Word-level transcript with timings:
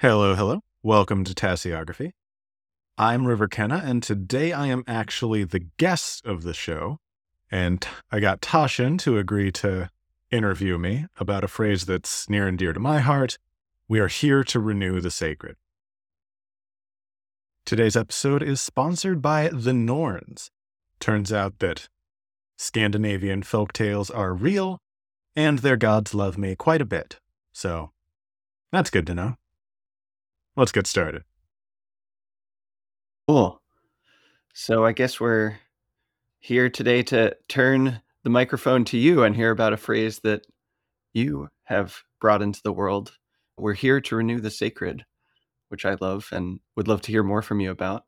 Hello, 0.00 0.36
hello. 0.36 0.60
Welcome 0.80 1.24
to 1.24 1.34
Tasseography. 1.34 2.12
I'm 2.96 3.26
River 3.26 3.48
Kenna, 3.48 3.82
and 3.84 4.00
today 4.00 4.52
I 4.52 4.68
am 4.68 4.84
actually 4.86 5.42
the 5.42 5.66
guest 5.76 6.24
of 6.24 6.44
the 6.44 6.54
show. 6.54 6.98
And 7.50 7.84
I 8.12 8.20
got 8.20 8.40
Tasshin 8.40 9.00
to 9.00 9.18
agree 9.18 9.50
to 9.50 9.90
interview 10.30 10.78
me 10.78 11.06
about 11.18 11.42
a 11.42 11.48
phrase 11.48 11.84
that's 11.84 12.30
near 12.30 12.46
and 12.46 12.56
dear 12.56 12.72
to 12.72 12.78
my 12.78 13.00
heart. 13.00 13.38
We 13.88 13.98
are 13.98 14.06
here 14.06 14.44
to 14.44 14.60
renew 14.60 15.00
the 15.00 15.10
sacred. 15.10 15.56
Today's 17.64 17.96
episode 17.96 18.40
is 18.40 18.60
sponsored 18.60 19.20
by 19.20 19.48
the 19.48 19.72
Norns. 19.72 20.52
Turns 21.00 21.32
out 21.32 21.58
that 21.58 21.88
Scandinavian 22.56 23.42
folk 23.42 23.72
tales 23.72 24.10
are 24.10 24.32
real, 24.32 24.78
and 25.34 25.58
their 25.58 25.76
gods 25.76 26.14
love 26.14 26.38
me 26.38 26.54
quite 26.54 26.80
a 26.80 26.84
bit. 26.86 27.18
So 27.52 27.90
that's 28.70 28.90
good 28.90 29.08
to 29.08 29.14
know 29.16 29.34
let's 30.58 30.72
get 30.72 30.86
started. 30.86 31.22
Cool. 33.28 33.62
So 34.52 34.84
I 34.84 34.92
guess 34.92 35.20
we're 35.20 35.56
here 36.40 36.68
today 36.68 37.02
to 37.04 37.36
turn 37.48 38.02
the 38.24 38.30
microphone 38.30 38.84
to 38.86 38.98
you 38.98 39.22
and 39.22 39.36
hear 39.36 39.50
about 39.50 39.72
a 39.72 39.76
phrase 39.76 40.18
that 40.20 40.46
you 41.12 41.48
have 41.64 42.02
brought 42.20 42.42
into 42.42 42.60
the 42.62 42.72
world. 42.72 43.12
We're 43.56 43.74
here 43.74 44.00
to 44.00 44.16
renew 44.16 44.40
the 44.40 44.50
sacred, 44.50 45.04
which 45.68 45.86
I 45.86 45.96
love 46.00 46.28
and 46.32 46.58
would 46.76 46.88
love 46.88 47.02
to 47.02 47.12
hear 47.12 47.22
more 47.22 47.42
from 47.42 47.60
you 47.60 47.70
about. 47.70 48.04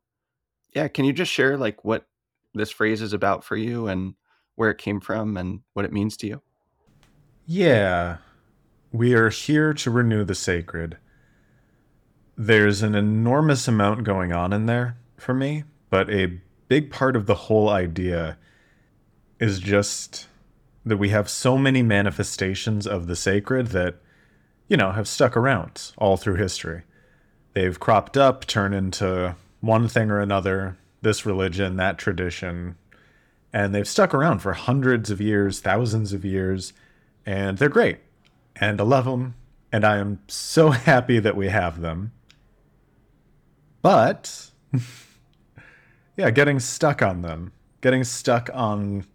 Yeah, 0.75 0.87
can 0.89 1.05
you 1.05 1.13
just 1.13 1.31
share 1.31 1.57
like 1.57 1.85
what 1.85 2.05
this 2.53 2.71
phrase 2.71 3.01
is 3.01 3.13
about 3.13 3.45
for 3.45 3.55
you 3.55 3.87
and 3.87 4.15
where 4.55 4.69
it 4.69 4.77
came 4.77 4.99
from 4.99 5.37
and 5.37 5.61
what 5.73 5.85
it 5.85 5.93
means 5.93 6.17
to 6.17 6.27
you? 6.27 6.41
Yeah. 7.45 8.17
We 8.91 9.13
are 9.13 9.29
here 9.29 9.73
to 9.73 9.91
renew 9.91 10.25
the 10.25 10.35
sacred 10.35 10.97
there's 12.37 12.81
an 12.81 12.95
enormous 12.95 13.67
amount 13.67 14.03
going 14.03 14.31
on 14.31 14.53
in 14.53 14.65
there 14.65 14.97
for 15.17 15.33
me, 15.33 15.63
but 15.89 16.09
a 16.09 16.39
big 16.67 16.91
part 16.91 17.15
of 17.15 17.25
the 17.25 17.35
whole 17.35 17.69
idea 17.69 18.37
is 19.39 19.59
just 19.59 20.27
that 20.85 20.97
we 20.97 21.09
have 21.09 21.29
so 21.29 21.57
many 21.57 21.83
manifestations 21.83 22.87
of 22.87 23.07
the 23.07 23.15
sacred 23.15 23.67
that, 23.67 23.95
you 24.67 24.77
know, 24.77 24.91
have 24.91 25.07
stuck 25.07 25.35
around 25.35 25.91
all 25.97 26.17
through 26.17 26.35
history. 26.35 26.83
They've 27.53 27.79
cropped 27.79 28.17
up, 28.17 28.45
turned 28.45 28.73
into 28.73 29.35
one 29.59 29.87
thing 29.87 30.09
or 30.09 30.19
another, 30.19 30.77
this 31.01 31.25
religion, 31.25 31.75
that 31.75 31.97
tradition, 31.97 32.77
and 33.53 33.75
they've 33.75 33.87
stuck 33.87 34.13
around 34.13 34.39
for 34.39 34.53
hundreds 34.53 35.11
of 35.11 35.19
years, 35.19 35.59
thousands 35.59 36.13
of 36.13 36.23
years, 36.23 36.73
and 37.25 37.57
they're 37.57 37.69
great. 37.69 37.99
And 38.55 38.79
I 38.79 38.83
love 38.83 39.05
them, 39.05 39.35
and 39.71 39.83
I 39.83 39.97
am 39.97 40.19
so 40.27 40.69
happy 40.71 41.19
that 41.19 41.35
we 41.35 41.49
have 41.49 41.81
them. 41.81 42.11
But 43.81 44.51
yeah, 46.17 46.29
getting 46.31 46.59
stuck 46.59 47.01
on 47.01 47.21
them, 47.21 47.51
getting 47.81 48.03
stuck 48.03 48.49
on 48.53 49.05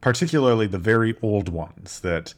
particularly 0.00 0.66
the 0.66 0.78
very 0.78 1.16
old 1.22 1.48
ones 1.48 2.00
that 2.00 2.34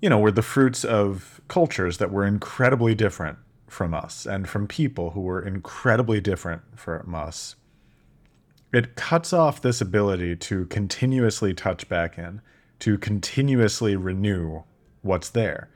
you 0.00 0.08
know 0.08 0.18
were 0.18 0.30
the 0.30 0.42
fruits 0.42 0.84
of 0.84 1.40
cultures 1.48 1.98
that 1.98 2.10
were 2.10 2.24
incredibly 2.26 2.94
different 2.94 3.38
from 3.68 3.92
us 3.92 4.26
and 4.26 4.48
from 4.48 4.66
people 4.66 5.10
who 5.10 5.20
were 5.20 5.42
incredibly 5.42 6.20
different 6.20 6.62
from 6.74 7.14
us. 7.14 7.56
It 8.72 8.96
cuts 8.96 9.32
off 9.32 9.60
this 9.60 9.80
ability 9.80 10.36
to 10.36 10.66
continuously 10.66 11.54
touch 11.54 11.88
back 11.88 12.18
in, 12.18 12.40
to 12.80 12.98
continuously 12.98 13.96
renew 13.96 14.62
what's 15.02 15.30
there, 15.30 15.68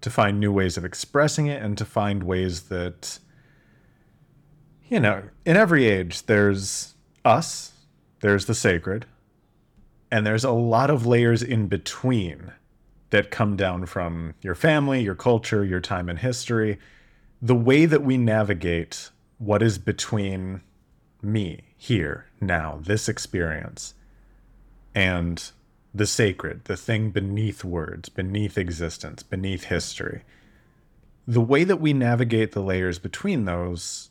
to 0.00 0.10
find 0.10 0.38
new 0.38 0.52
ways 0.52 0.76
of 0.76 0.84
expressing 0.84 1.46
it, 1.46 1.62
and 1.62 1.78
to 1.78 1.84
find 1.84 2.22
ways 2.22 2.62
that 2.62 3.18
you 4.88 5.00
know, 5.00 5.22
in 5.44 5.56
every 5.56 5.86
age, 5.86 6.24
there's 6.26 6.94
us, 7.24 7.72
there's 8.20 8.46
the 8.46 8.54
sacred, 8.54 9.06
and 10.10 10.26
there's 10.26 10.44
a 10.44 10.50
lot 10.50 10.90
of 10.90 11.06
layers 11.06 11.42
in 11.42 11.66
between 11.66 12.52
that 13.10 13.30
come 13.30 13.56
down 13.56 13.86
from 13.86 14.34
your 14.42 14.54
family, 14.54 15.02
your 15.02 15.14
culture, 15.14 15.64
your 15.64 15.80
time 15.80 16.08
in 16.08 16.16
history. 16.18 16.78
The 17.40 17.54
way 17.54 17.86
that 17.86 18.02
we 18.02 18.16
navigate 18.16 19.10
what 19.38 19.62
is 19.62 19.78
between 19.78 20.60
me, 21.22 21.64
here, 21.76 22.26
now, 22.40 22.78
this 22.82 23.08
experience, 23.08 23.94
and 24.94 25.50
the 25.94 26.06
sacred, 26.06 26.64
the 26.64 26.76
thing 26.76 27.10
beneath 27.10 27.64
words, 27.64 28.08
beneath 28.08 28.58
existence, 28.58 29.22
beneath 29.22 29.64
history. 29.64 30.22
The 31.26 31.40
way 31.40 31.64
that 31.64 31.80
we 31.80 31.92
navigate 31.92 32.52
the 32.52 32.62
layers 32.62 32.98
between 32.98 33.44
those 33.44 34.10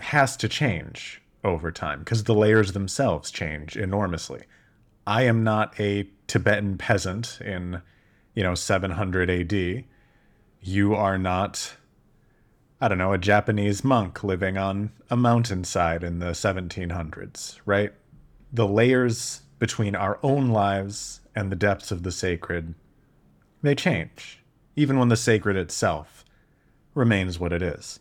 has 0.00 0.36
to 0.38 0.48
change 0.48 1.22
over 1.42 1.70
time 1.70 2.00
because 2.00 2.24
the 2.24 2.34
layers 2.34 2.72
themselves 2.72 3.30
change 3.30 3.76
enormously. 3.76 4.44
I 5.06 5.22
am 5.22 5.44
not 5.44 5.78
a 5.78 6.08
Tibetan 6.26 6.78
peasant 6.78 7.38
in, 7.40 7.82
you 8.34 8.42
know, 8.42 8.54
700 8.54 9.30
AD. 9.30 9.84
You 10.62 10.94
are 10.94 11.18
not, 11.18 11.76
I 12.80 12.88
don't 12.88 12.98
know, 12.98 13.12
a 13.12 13.18
Japanese 13.18 13.84
monk 13.84 14.24
living 14.24 14.56
on 14.56 14.92
a 15.10 15.16
mountainside 15.16 16.02
in 16.02 16.18
the 16.18 16.30
1700s, 16.30 17.60
right? 17.66 17.92
The 18.52 18.66
layers 18.66 19.42
between 19.58 19.94
our 19.94 20.18
own 20.22 20.48
lives 20.48 21.20
and 21.34 21.52
the 21.52 21.56
depths 21.56 21.90
of 21.90 22.02
the 22.02 22.12
sacred, 22.12 22.74
they 23.62 23.74
change, 23.74 24.40
even 24.76 24.98
when 24.98 25.08
the 25.08 25.16
sacred 25.16 25.56
itself 25.56 26.24
remains 26.94 27.38
what 27.38 27.52
it 27.52 27.62
is. 27.62 28.00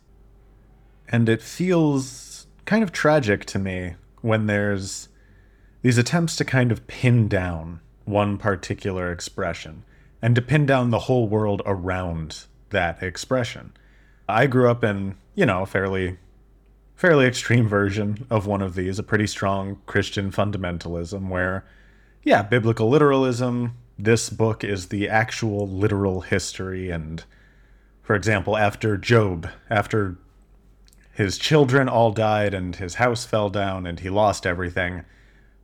And 1.14 1.30
it 1.30 1.44
feels 1.44 2.48
kind 2.66 2.82
of 2.82 2.92
tragic 2.92 3.46
to 3.46 3.60
me 3.60 3.94
when 4.22 4.48
there's 4.48 5.10
these 5.84 6.00
attempts 6.00 6.36
to 6.38 6.44
kind 6.44 6.72
of 6.72 6.88
pin 6.88 7.28
down 7.28 7.82
one 8.06 8.40
particular 8.40 9.12
expression 9.12 9.84
and 10.24 10.34
to 10.36 10.42
pin 10.42 10.66
down 10.66 10.90
the 10.90 11.00
whole 11.00 11.28
world 11.28 11.62
around 11.68 12.48
that 12.72 13.04
expression. 13.04 13.74
I 14.28 14.48
grew 14.48 14.68
up 14.72 14.84
in, 14.84 15.16
you 15.36 15.46
know, 15.46 15.62
a 15.62 15.66
fairly 15.68 16.18
fairly 16.96 17.28
extreme 17.28 17.68
version 17.68 18.26
of 18.32 18.48
one 18.48 18.64
of 18.64 18.74
these, 18.74 18.98
a 18.98 19.04
pretty 19.04 19.28
strong 19.28 19.82
Christian 19.86 20.32
fundamentalism 20.32 21.30
where 21.30 21.64
yeah, 22.24 22.42
biblical 22.42 22.90
literalism, 22.90 23.78
this 24.00 24.32
book 24.32 24.64
is 24.64 24.88
the 24.88 25.10
actual 25.10 25.68
literal 25.68 26.22
history 26.22 26.90
and 26.90 27.24
for 28.02 28.16
example, 28.16 28.58
after 28.58 28.98
Job, 28.98 29.50
after 29.70 30.18
his 31.14 31.38
children 31.38 31.88
all 31.88 32.12
died 32.12 32.54
and 32.56 32.76
his 32.76 32.96
house 32.96 33.24
fell 33.24 33.50
down 33.50 33.86
and 33.86 34.00
he 34.00 34.10
lost 34.10 34.48
everything. 34.48 35.06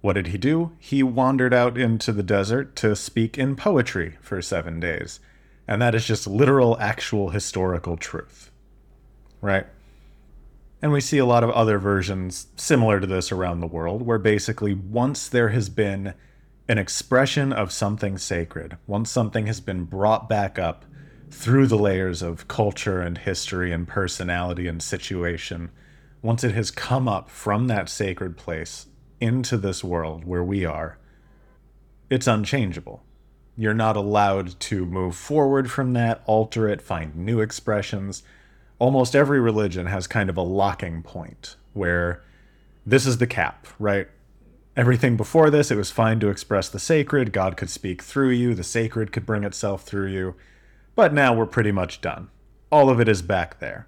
What 0.01 0.13
did 0.13 0.27
he 0.27 0.37
do? 0.37 0.73
He 0.77 1.01
wandered 1.01 1.53
out 1.53 1.77
into 1.77 2.11
the 2.11 2.23
desert 2.23 2.75
to 2.77 2.95
speak 2.95 3.37
in 3.37 3.55
poetry 3.55 4.17
for 4.21 4.41
seven 4.41 4.79
days. 4.79 5.19
And 5.67 5.81
that 5.81 5.95
is 5.95 6.05
just 6.05 6.27
literal, 6.27 6.79
actual 6.79 7.29
historical 7.29 7.97
truth. 7.97 8.51
Right? 9.41 9.65
And 10.81 10.91
we 10.91 11.01
see 11.01 11.17
a 11.17 11.25
lot 11.25 11.43
of 11.43 11.49
other 11.49 11.79
versions 11.79 12.47
similar 12.55 12.99
to 12.99 13.07
this 13.07 13.31
around 13.31 13.59
the 13.59 13.67
world, 13.67 14.03
where 14.03 14.19
basically 14.19 14.73
once 14.73 15.27
there 15.27 15.49
has 15.49 15.67
been 15.67 16.13
an 16.67 16.77
expression 16.77 17.51
of 17.51 17.71
something 17.71 18.17
sacred, 18.19 18.77
once 18.85 19.09
something 19.09 19.47
has 19.47 19.59
been 19.59 19.83
brought 19.83 20.29
back 20.29 20.59
up 20.59 20.85
through 21.31 21.67
the 21.67 21.77
layers 21.77 22.21
of 22.21 22.47
culture 22.47 23.01
and 23.01 23.17
history 23.17 23.71
and 23.71 23.87
personality 23.87 24.67
and 24.67 24.81
situation, 24.81 25.71
once 26.21 26.43
it 26.43 26.53
has 26.53 26.71
come 26.71 27.07
up 27.07 27.29
from 27.29 27.67
that 27.67 27.89
sacred 27.89 28.37
place 28.37 28.87
into 29.21 29.57
this 29.57 29.83
world 29.83 30.25
where 30.25 30.43
we 30.43 30.65
are, 30.65 30.97
it's 32.09 32.27
unchangeable. 32.27 33.03
You're 33.55 33.73
not 33.73 33.95
allowed 33.95 34.59
to 34.61 34.85
move 34.85 35.15
forward 35.15 35.69
from 35.69 35.93
that, 35.93 36.21
alter 36.25 36.67
it, 36.67 36.81
find 36.81 37.15
new 37.15 37.39
expressions. 37.41 38.23
Almost 38.79 39.15
every 39.15 39.39
religion 39.39 39.85
has 39.87 40.07
kind 40.07 40.29
of 40.29 40.37
a 40.37 40.41
locking 40.41 41.03
point 41.03 41.55
where 41.73 42.23
this 42.85 43.05
is 43.05 43.17
the 43.17 43.27
cap, 43.27 43.67
right? 43.77 44.07
Everything 44.75 45.17
before 45.17 45.49
this, 45.49 45.71
it 45.71 45.75
was 45.75 45.91
fine 45.91 46.19
to 46.21 46.29
express 46.29 46.69
the 46.69 46.79
sacred. 46.79 47.33
God 47.33 47.57
could 47.57 47.69
speak 47.69 48.01
through 48.01 48.29
you, 48.29 48.55
the 48.55 48.63
sacred 48.63 49.11
could 49.11 49.25
bring 49.25 49.43
itself 49.43 49.83
through 49.83 50.07
you. 50.07 50.35
But 50.99 51.13
now 51.13 51.33
we're 51.33 51.45
pretty 51.45 51.71
much 51.71 52.01
done. 52.01 52.27
All 52.69 52.89
of 52.89 52.99
it 52.99 53.07
is 53.07 53.21
back 53.21 53.59
there. 53.59 53.87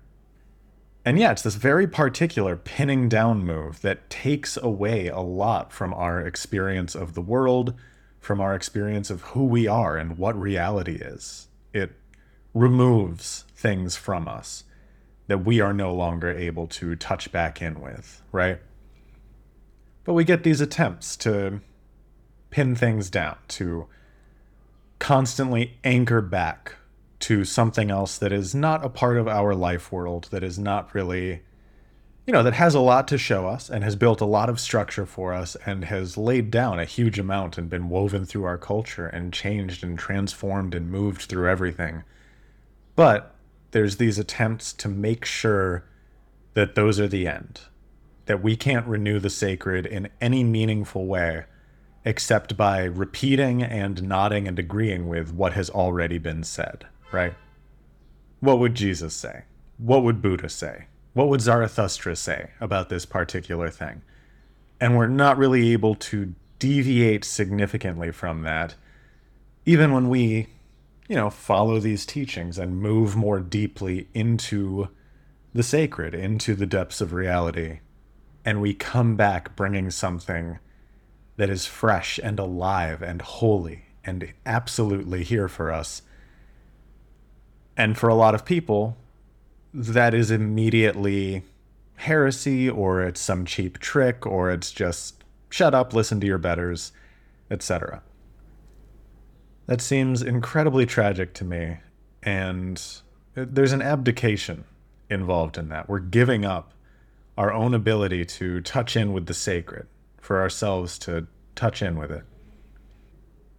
And 1.04 1.20
yeah, 1.20 1.34
it's 1.34 1.42
this 1.42 1.56
very 1.56 1.86
particular 1.86 2.56
pinning 2.56 3.10
down 3.10 3.44
move 3.44 3.82
that 3.82 4.10
takes 4.10 4.56
away 4.56 5.10
a 5.10 5.20
lot 5.20 5.74
from 5.74 5.94
our 5.94 6.22
experience 6.22 6.96
of 6.96 7.14
the 7.14 7.22
world, 7.22 7.74
from 8.22 8.40
our 8.40 8.56
experience 8.56 9.10
of 9.10 9.24
who 9.24 9.44
we 9.44 9.68
are 9.68 9.98
and 9.98 10.18
what 10.18 10.40
reality 10.40 10.96
is. 11.02 11.50
It 11.74 11.92
removes 12.54 13.44
things 13.58 13.98
from 13.98 14.30
us 14.30 14.64
that 15.28 15.44
we 15.44 15.60
are 15.60 15.74
no 15.74 15.94
longer 15.94 16.32
able 16.32 16.68
to 16.68 16.96
touch 16.96 17.30
back 17.30 17.62
in 17.62 17.82
with, 17.82 18.22
right? 18.32 18.62
But 20.06 20.14
we 20.14 20.24
get 20.24 20.44
these 20.44 20.62
attempts 20.62 21.18
to 21.18 21.60
pin 22.52 22.74
things 22.74 23.10
down, 23.10 23.36
to 23.50 23.88
constantly 24.98 25.78
anchor 25.84 26.22
back 26.22 26.78
to 27.22 27.46
something 27.46 27.92
else 27.92 28.18
that 28.18 28.32
is 28.32 28.54
not 28.54 28.86
a 28.86 28.90
part 28.90 29.18
of 29.18 29.28
our 29.28 29.56
life 29.56 29.92
world, 29.92 30.28
that 30.32 30.44
is 30.44 30.60
not 30.60 30.94
really, 30.94 31.42
you 32.26 32.34
know, 32.34 32.44
that 32.44 32.54
has 32.54 32.76
a 32.76 32.80
lot 32.80 33.08
to 33.08 33.18
show 33.18 33.48
us 33.48 33.70
and 33.70 33.84
has 33.84 33.96
built 33.96 34.22
a 34.22 34.26
lot 34.26 34.50
of 34.50 34.60
structure 34.60 35.06
for 35.06 35.34
us 35.34 35.56
and 35.66 35.86
has 35.86 36.18
laid 36.18 36.52
down 36.52 36.80
a 36.80 36.86
huge 36.86 37.20
amount 37.20 37.58
and 37.58 37.70
been 37.70 37.90
woven 37.90 38.26
through 38.26 38.44
our 38.44 38.58
culture 38.58 39.08
and 39.08 39.34
changed 39.34 39.84
and 39.84 39.98
transformed 39.98 40.76
and 40.76 40.92
moved 40.92 41.22
through 41.24 41.50
everything. 41.50 42.04
But 42.96 43.36
there's 43.72 43.98
these 43.98 44.20
attempts 44.20 44.74
to 44.74 44.90
make 44.90 45.26
sure 45.26 45.86
that 46.54 46.76
those 46.76 47.00
are 47.00 47.08
the 47.08 47.28
end, 47.28 47.62
that 48.26 48.44
we 48.44 48.56
can't 48.56 48.86
renew 48.86 49.20
the 49.20 49.30
sacred 49.30 49.86
in 49.86 50.10
any 50.20 50.44
meaningful 50.44 51.06
way 51.06 51.46
except 52.04 52.58
by 52.58 52.84
repeating 52.84 53.62
and 53.62 54.04
nodding 54.04 54.48
and 54.48 54.58
agreeing 54.58 55.08
with 55.08 55.34
what 55.34 55.54
has 55.54 55.70
already 55.70 56.18
been 56.18 56.44
said, 56.44 56.86
right? 57.12 57.34
What 58.40 58.60
would 58.60 58.76
Jesus 58.76 59.14
say? 59.14 59.44
What 59.78 60.04
would 60.04 60.22
Buddha 60.22 60.50
say? 60.50 60.86
What 61.14 61.28
would 61.28 61.42
Zarathustra 61.42 62.16
say 62.16 62.52
about 62.60 62.90
this 62.90 63.06
particular 63.06 63.70
thing? 63.70 64.02
And 64.80 64.96
we're 64.96 65.08
not 65.08 65.38
really 65.38 65.74
able 65.74 65.96
to 65.96 66.34
deviate 66.60 67.26
significantly 67.26 68.12
from 68.12 68.44
that, 68.44 68.76
even 69.66 69.92
when 69.92 70.10
we, 70.10 70.48
you 71.08 71.16
know, 71.16 71.30
follow 71.30 71.80
these 71.80 72.06
teachings 72.06 72.58
and 72.58 72.82
move 72.82 73.16
more 73.16 73.40
deeply 73.40 74.08
into 74.14 74.88
the 75.54 75.64
sacred, 75.64 76.16
into 76.16 76.56
the 76.56 76.66
depths 76.66 77.02
of 77.02 77.14
reality. 77.14 77.80
And 78.46 78.62
we 78.62 78.74
come 78.74 79.16
back 79.16 79.56
bringing 79.56 79.92
something 79.92 80.60
that 81.38 81.50
is 81.50 81.66
fresh 81.66 82.20
and 82.22 82.40
alive 82.40 83.02
and 83.02 83.22
holy 83.22 83.86
and 84.04 84.34
absolutely 84.46 85.24
here 85.24 85.48
for 85.48 85.72
us. 85.72 86.02
And 87.78 87.98
for 87.98 88.10
a 88.10 88.16
lot 88.16 88.36
of 88.36 88.46
people, 88.46 88.98
that 89.74 90.14
is 90.14 90.32
immediately 90.32 91.44
heresy 91.96 92.70
or 92.70 93.02
it's 93.04 93.22
some 93.22 93.46
cheap 93.46 93.80
trick 93.80 94.26
or 94.26 94.50
it's 94.50 94.72
just 94.72 95.24
shut 95.50 95.74
up, 95.74 95.94
listen 95.94 96.20
to 96.20 96.28
your 96.28 96.38
betters, 96.38 96.92
etc. 97.50 98.02
That 99.68 99.82
seems 99.82 100.22
incredibly 100.22 100.86
tragic 100.86 101.34
to 101.36 101.46
me, 101.46 101.78
and 102.24 102.82
there's 103.36 103.72
an 103.72 103.82
abdication 103.82 104.66
involved 105.10 105.58
in 105.58 105.70
that. 105.70 105.88
We're 105.88 106.00
giving 106.00 106.46
up 106.46 106.74
our 107.38 107.54
own 107.54 107.74
ability 107.74 108.26
to 108.26 108.62
touch 108.62 108.96
in 108.96 109.14
with 109.14 109.28
the 109.28 109.34
sacred, 109.34 109.88
for 110.20 110.42
ourselves 110.42 110.98
to 111.00 111.28
touch 111.56 111.82
in 111.82 111.98
with 111.98 112.12
it. 112.12 112.24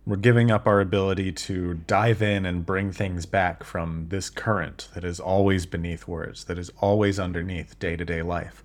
We're 0.05 0.17
giving 0.17 0.51
up 0.51 0.67
our 0.67 0.81
ability 0.81 1.33
to 1.33 1.75
dive 1.75 2.23
in 2.23 2.45
and 2.45 2.67
bring 2.67 2.91
things 2.91 3.25
back 3.25 3.63
from 3.63 4.09
this 4.09 4.31
current 4.31 4.89
that 4.95 5.05
is 5.05 5.21
always 5.21 5.65
beneath 5.65 6.09
words, 6.09 6.45
that 6.45 6.59
is 6.59 6.71
always 6.81 7.21
underneath 7.21 7.79
day 7.79 7.97
to 7.97 8.05
day 8.05 8.23
life. 8.23 8.65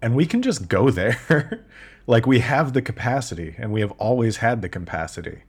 And 0.00 0.14
we 0.14 0.26
can 0.26 0.42
just 0.42 0.68
go 0.68 0.90
there. 0.90 1.64
like 2.06 2.26
we 2.26 2.40
have 2.40 2.72
the 2.72 2.82
capacity, 2.82 3.54
and 3.58 3.72
we 3.72 3.80
have 3.80 3.92
always 3.92 4.36
had 4.36 4.62
the 4.62 4.68
capacity 4.68 5.42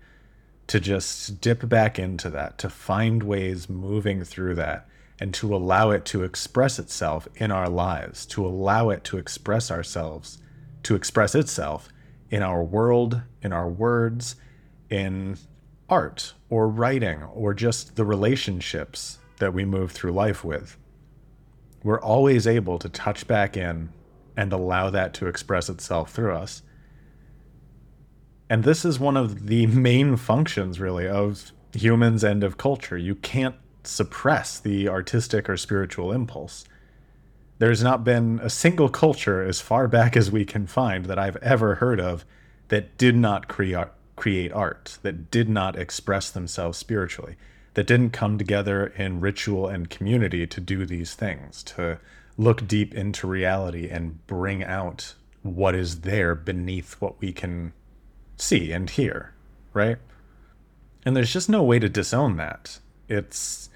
to 0.67 0.79
just 0.79 1.41
dip 1.41 1.67
back 1.67 1.99
into 1.99 2.29
that, 2.31 2.57
to 2.57 2.69
find 2.69 3.21
ways 3.21 3.69
moving 3.69 4.23
through 4.23 4.55
that, 4.55 4.87
and 5.19 5.33
to 5.35 5.55
allow 5.55 5.91
it 5.91 6.05
to 6.05 6.23
express 6.23 6.79
itself 6.79 7.27
in 7.35 7.51
our 7.51 7.69
lives, 7.69 8.25
to 8.27 8.45
allow 8.45 8.89
it 8.89 9.03
to 9.03 9.17
express 9.17 9.69
ourselves 9.69 10.39
to 10.85 10.95
express 10.95 11.33
itself 11.33 11.89
in 12.29 12.43
our 12.43 12.63
world, 12.63 13.23
in 13.41 13.51
our 13.51 13.67
words, 13.67 14.35
in 14.89 15.37
art 15.89 16.33
or 16.49 16.67
writing 16.67 17.23
or 17.23 17.53
just 17.53 17.95
the 17.95 18.05
relationships 18.05 19.19
that 19.39 19.53
we 19.53 19.65
move 19.65 19.91
through 19.91 20.11
life 20.11 20.43
with. 20.43 20.77
We're 21.83 22.01
always 22.01 22.47
able 22.47 22.79
to 22.79 22.89
touch 22.89 23.27
back 23.27 23.55
in 23.55 23.89
and 24.35 24.51
allow 24.51 24.89
that 24.89 25.13
to 25.15 25.27
express 25.27 25.69
itself 25.69 26.11
through 26.11 26.33
us. 26.33 26.61
And 28.49 28.63
this 28.63 28.85
is 28.85 28.99
one 28.99 29.17
of 29.17 29.47
the 29.47 29.65
main 29.67 30.17
functions, 30.17 30.79
really, 30.79 31.07
of 31.07 31.51
humans 31.73 32.23
and 32.23 32.43
of 32.43 32.57
culture. 32.57 32.97
You 32.97 33.15
can't 33.15 33.55
suppress 33.83 34.59
the 34.59 34.89
artistic 34.89 35.49
or 35.49 35.57
spiritual 35.57 36.11
impulse 36.11 36.65
there's 37.57 37.83
not 37.83 38.03
been 38.03 38.39
a 38.43 38.49
single 38.49 38.89
culture 38.89 39.41
as 39.41 39.61
far 39.61 39.87
back 39.87 40.17
as 40.17 40.31
we 40.31 40.45
can 40.45 40.67
find 40.67 41.05
that 41.05 41.17
I've 41.17 41.37
ever 41.37 41.75
heard 41.75 41.99
of 41.99 42.25
that 42.67 42.97
did 42.97 43.15
not 43.15 43.47
create 43.47 43.87
create 44.15 44.51
art, 44.51 44.97
that 45.01 45.29
did 45.31 45.49
not 45.49 45.77
express 45.77 46.29
themselves 46.29 46.77
spiritually, 46.77 47.35
that 47.73 47.87
didn't 47.87 48.11
come 48.11 48.37
together 48.37 48.87
in 48.97 49.19
ritual 49.19 49.67
and 49.67 49.89
community 49.89 50.47
to 50.47 50.61
do 50.61 50.85
these 50.85 51.13
things, 51.13 51.63
to 51.63 51.99
look 52.37 52.67
deep 52.67 52.93
into 52.93 53.27
reality 53.27 53.89
and 53.89 54.25
bring 54.27 54.63
out 54.63 55.15
what 55.41 55.75
is 55.75 56.01
there 56.01 56.35
beneath 56.35 56.93
what 56.99 57.19
we 57.21 57.31
can 57.31 57.73
see 58.37 58.71
and 58.71 58.89
hear, 58.89 59.33
right? 59.73 59.97
And 61.05 61.15
there's 61.15 61.31
just 61.31 61.49
no 61.49 61.63
way 61.63 61.79
to 61.79 61.87
disown 61.87 62.37
that. 62.37 62.79
It's 63.07 63.69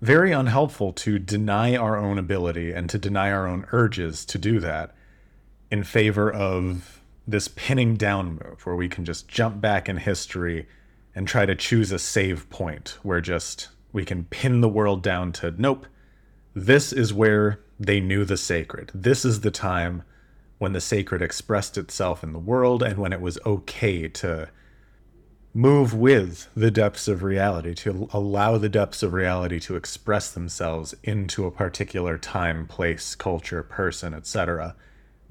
very 0.00 0.32
unhelpful 0.32 0.92
to 0.92 1.18
deny 1.18 1.76
our 1.76 1.96
own 1.96 2.18
ability 2.18 2.72
and 2.72 2.90
to 2.90 2.98
deny 2.98 3.30
our 3.30 3.46
own 3.46 3.66
urges 3.72 4.24
to 4.26 4.38
do 4.38 4.60
that 4.60 4.94
in 5.70 5.84
favor 5.84 6.32
of 6.32 6.97
this 7.28 7.48
pinning 7.48 7.94
down 7.94 8.30
move 8.42 8.64
where 8.64 8.74
we 8.74 8.88
can 8.88 9.04
just 9.04 9.28
jump 9.28 9.60
back 9.60 9.88
in 9.88 9.98
history 9.98 10.66
and 11.14 11.28
try 11.28 11.46
to 11.46 11.54
choose 11.54 11.92
a 11.92 11.98
save 11.98 12.48
point 12.50 12.98
where 13.02 13.20
just 13.20 13.68
we 13.92 14.04
can 14.04 14.24
pin 14.24 14.60
the 14.60 14.68
world 14.68 15.02
down 15.02 15.30
to 15.30 15.54
nope 15.58 15.86
this 16.54 16.92
is 16.92 17.12
where 17.12 17.60
they 17.78 18.00
knew 18.00 18.24
the 18.24 18.36
sacred 18.36 18.90
this 18.94 19.24
is 19.24 19.42
the 19.42 19.50
time 19.50 20.02
when 20.58 20.72
the 20.72 20.80
sacred 20.80 21.22
expressed 21.22 21.78
itself 21.78 22.24
in 22.24 22.32
the 22.32 22.38
world 22.38 22.82
and 22.82 22.98
when 22.98 23.12
it 23.12 23.20
was 23.20 23.38
okay 23.46 24.08
to 24.08 24.48
move 25.54 25.94
with 25.94 26.48
the 26.54 26.70
depths 26.70 27.08
of 27.08 27.22
reality, 27.22 27.74
to 27.74 28.08
allow 28.12 28.58
the 28.58 28.68
depths 28.68 29.02
of 29.02 29.12
reality 29.12 29.58
to 29.58 29.76
express 29.76 30.30
themselves 30.30 30.94
into 31.02 31.46
a 31.46 31.50
particular 31.50 32.18
time, 32.18 32.66
place, 32.66 33.14
culture, 33.14 33.62
person, 33.62 34.14
etc. 34.14 34.76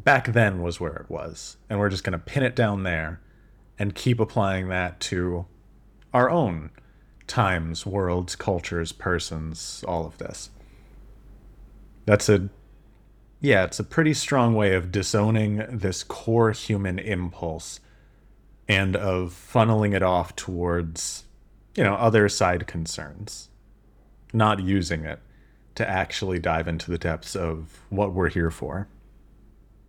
Back 0.07 0.31
then 0.31 0.61
was 0.61 0.79
where 0.79 0.93
it 0.93 1.09
was. 1.09 1.57
And 1.69 1.79
we're 1.79 1.89
just 1.89 2.05
going 2.05 2.17
to 2.17 2.17
pin 2.17 2.41
it 2.41 2.55
down 2.55 2.83
there 2.83 3.19
and 3.77 3.93
keep 3.93 4.21
applying 4.21 4.69
that 4.69 5.01
to 5.01 5.47
our 6.13 6.29
own 6.29 6.69
times, 7.27 7.85
worlds, 7.85 8.33
cultures, 8.37 8.93
persons, 8.93 9.83
all 9.85 10.05
of 10.05 10.17
this. 10.17 10.49
That's 12.05 12.29
a 12.29 12.47
yeah, 13.41 13.65
it's 13.65 13.81
a 13.81 13.83
pretty 13.83 14.13
strong 14.13 14.55
way 14.55 14.75
of 14.75 14.93
disowning 14.93 15.57
this 15.69 16.05
core 16.05 16.53
human 16.53 16.99
impulse 16.99 17.81
and 18.65 18.95
of 18.95 19.33
funneling 19.33 19.93
it 19.93 20.03
off 20.03 20.33
towards, 20.37 21.25
you 21.75 21.83
know, 21.83 21.95
other 21.95 22.29
side 22.29 22.65
concerns, 22.65 23.49
not 24.31 24.61
using 24.61 25.03
it 25.03 25.19
to 25.75 25.85
actually 25.85 26.39
dive 26.39 26.69
into 26.69 26.89
the 26.89 26.97
depths 26.97 27.35
of 27.35 27.81
what 27.89 28.13
we're 28.13 28.29
here 28.29 28.51
for. 28.51 28.87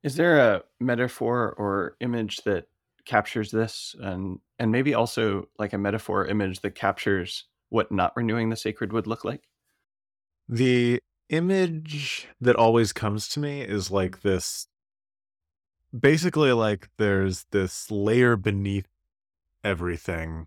Is 0.02 0.16
there 0.16 0.38
a 0.38 0.62
metaphor 0.80 1.54
or 1.58 1.96
image 2.00 2.38
that 2.44 2.66
captures 3.04 3.50
this 3.50 3.96
and 4.00 4.38
and 4.58 4.70
maybe 4.70 4.94
also 4.94 5.48
like 5.58 5.72
a 5.72 5.78
metaphor 5.78 6.26
image 6.26 6.60
that 6.60 6.74
captures 6.74 7.44
what 7.70 7.90
not 7.90 8.12
renewing 8.16 8.50
the 8.50 8.56
sacred 8.56 8.92
would 8.92 9.06
look 9.06 9.24
like? 9.24 9.42
The 10.48 11.00
image 11.28 12.28
that 12.40 12.56
always 12.56 12.92
comes 12.92 13.28
to 13.28 13.40
me 13.40 13.62
is 13.62 13.90
like 13.90 14.22
this 14.22 14.66
basically 15.98 16.52
like 16.52 16.88
there's 16.98 17.44
this 17.50 17.90
layer 17.90 18.36
beneath 18.36 18.88
everything 19.64 20.46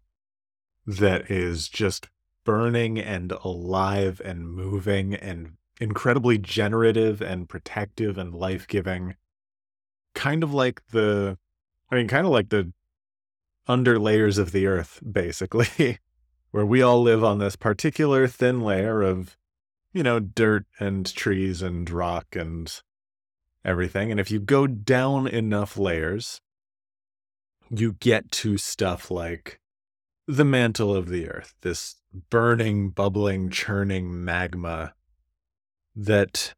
that 0.86 1.30
is 1.30 1.68
just 1.68 2.10
burning 2.44 3.00
and 3.00 3.32
alive 3.44 4.22
and 4.24 4.50
moving 4.50 5.14
and 5.14 5.54
incredibly 5.80 6.38
generative 6.38 7.22
and 7.22 7.50
protective 7.50 8.18
and 8.18 8.34
life-giving 8.34 9.16
kind 10.14 10.44
of 10.44 10.54
like 10.54 10.82
the 10.92 11.38
i 11.90 11.96
mean 11.96 12.08
kind 12.08 12.26
of 12.26 12.32
like 12.32 12.50
the 12.50 12.72
under 13.68 14.00
layers 14.00 14.38
of 14.38 14.52
the 14.52 14.68
earth 14.68 15.00
basically 15.12 16.00
where 16.52 16.66
we 16.66 16.82
all 16.82 17.02
live 17.02 17.24
on 17.24 17.40
this 17.40 17.56
particular 17.56 18.28
thin 18.28 18.62
layer 18.62 19.02
of 19.02 19.38
you 19.94 20.04
know 20.04 20.20
dirt 20.20 20.66
and 20.80 21.14
trees 21.14 21.62
and 21.62 21.90
rock 21.90 22.36
and 22.36 22.82
everything. 23.64 24.12
And 24.12 24.20
if 24.20 24.32
you 24.32 24.40
go 24.40 24.68
down 24.68 25.28
enough 25.28 25.78
layers, 25.78 26.42
you 27.70 27.94
get 27.94 28.32
to 28.32 28.58
stuff 28.58 29.10
like 29.12 29.60
the 30.28 30.46
mantle 30.46 30.96
of 30.96 31.10
the 31.10 31.30
earth, 31.30 31.54
this 31.62 31.96
burning, 32.30 32.90
bubbling, 32.90 33.50
churning 33.50 34.24
magma 34.24 34.94
that, 35.96 36.54